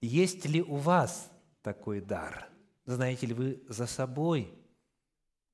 Есть 0.01 0.45
ли 0.47 0.63
у 0.63 0.77
вас 0.77 1.29
такой 1.63 2.01
дар? 2.01 2.49
Знаете 2.85 3.27
ли 3.27 3.35
вы 3.35 3.65
за 3.69 3.89
собой 3.89 4.55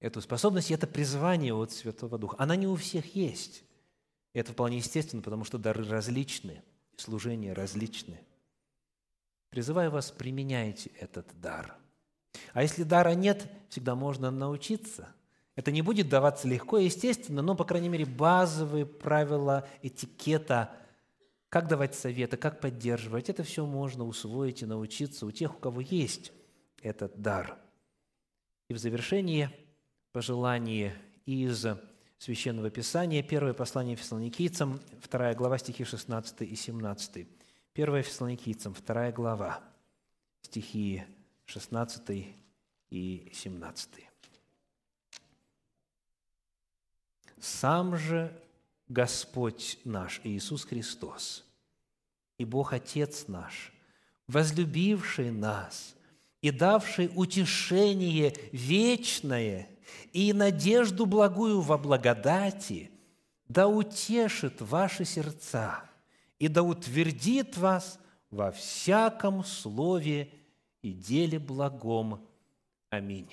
эту 0.01 0.21
способность, 0.21 0.71
это 0.71 0.87
призвание 0.87 1.55
от 1.55 1.73
Святого 1.73 2.19
Духа? 2.19 2.37
Она 2.39 2.57
не 2.57 2.67
у 2.67 2.77
всех 2.77 3.17
есть. 3.17 3.65
Это 4.35 4.53
вполне 4.53 4.77
естественно, 4.77 5.23
потому 5.23 5.45
что 5.45 5.57
дары 5.57 5.83
различны, 5.85 6.63
служения 6.97 7.55
различны. 7.55 8.21
Призываю 9.51 9.91
вас, 9.91 10.11
применяйте 10.11 10.91
этот 11.01 11.29
дар. 11.41 11.75
А 12.53 12.63
если 12.63 12.83
дара 12.83 13.15
нет, 13.15 13.51
всегда 13.69 13.95
можно 13.95 14.31
научиться. 14.31 15.09
Это 15.57 15.73
не 15.73 15.83
будет 15.83 16.09
даваться 16.09 16.47
легко 16.47 16.79
и 16.79 16.85
естественно, 16.85 17.43
но, 17.43 17.55
по 17.55 17.65
крайней 17.65 17.89
мере, 17.89 18.05
базовые 18.07 18.87
правила 18.87 19.69
этикета– 19.83 20.73
как 21.49 21.67
давать 21.67 21.95
советы, 21.95 22.37
как 22.37 22.61
поддерживать, 22.61 23.31
это 23.31 23.43
все 23.43 23.65
можно 23.65 24.05
усвоить 24.05 24.63
и 24.63 24.67
научиться 24.67 25.25
у 25.25 25.31
тех, 25.31 25.57
у 25.57 25.59
кого 25.59 25.81
есть 25.81 26.33
этот 26.83 27.21
дар. 27.21 27.59
И 28.69 28.75
в 28.75 28.79
завершение 28.79 29.51
пожелание 30.13 30.95
из 31.25 31.67
Священного 32.19 32.71
Писания, 32.71 33.23
первое 33.23 33.55
послание 33.55 33.97
Фессалоникийцам, 33.97 34.81
вторая 35.01 35.35
глава, 35.35 35.57
стихи 35.57 35.85
16 35.85 36.43
и 36.43 36.55
17. 36.55 37.27
Первое 37.79 38.03
Фессалоникийцам, 38.03 38.75
вторая 38.75 39.13
глава, 39.13 39.61
стихи 40.43 41.05
16 41.45 42.27
и 42.91 43.31
17. 43.33 43.91
«Сам 47.39 47.97
же 47.97 48.37
Господь 48.89 49.79
наш 49.85 50.21
Иисус 50.25 50.65
Христос 50.65 51.45
и 52.37 52.45
Бог 52.45 52.73
Отец 52.73 53.29
наш, 53.29 53.73
возлюбивший 54.27 55.31
нас 55.31 55.95
и 56.43 56.51
давший 56.51 57.13
утешение 57.15 58.35
вечное 58.51 59.69
и 60.13 60.33
надежду 60.33 61.07
благую 61.07 61.61
во 61.61 61.79
благодати, 61.79 62.91
да 63.47 63.69
утешит 63.69 64.61
ваши 64.61 65.05
сердца 65.05 65.88
и 66.39 66.49
да 66.49 66.63
утвердит 66.63 67.57
вас 67.57 67.99
во 68.31 68.51
всяком 68.51 69.45
слове 69.45 70.33
и 70.83 70.93
деле 70.93 71.39
благом. 71.39 72.27
Аминь. 72.91 73.31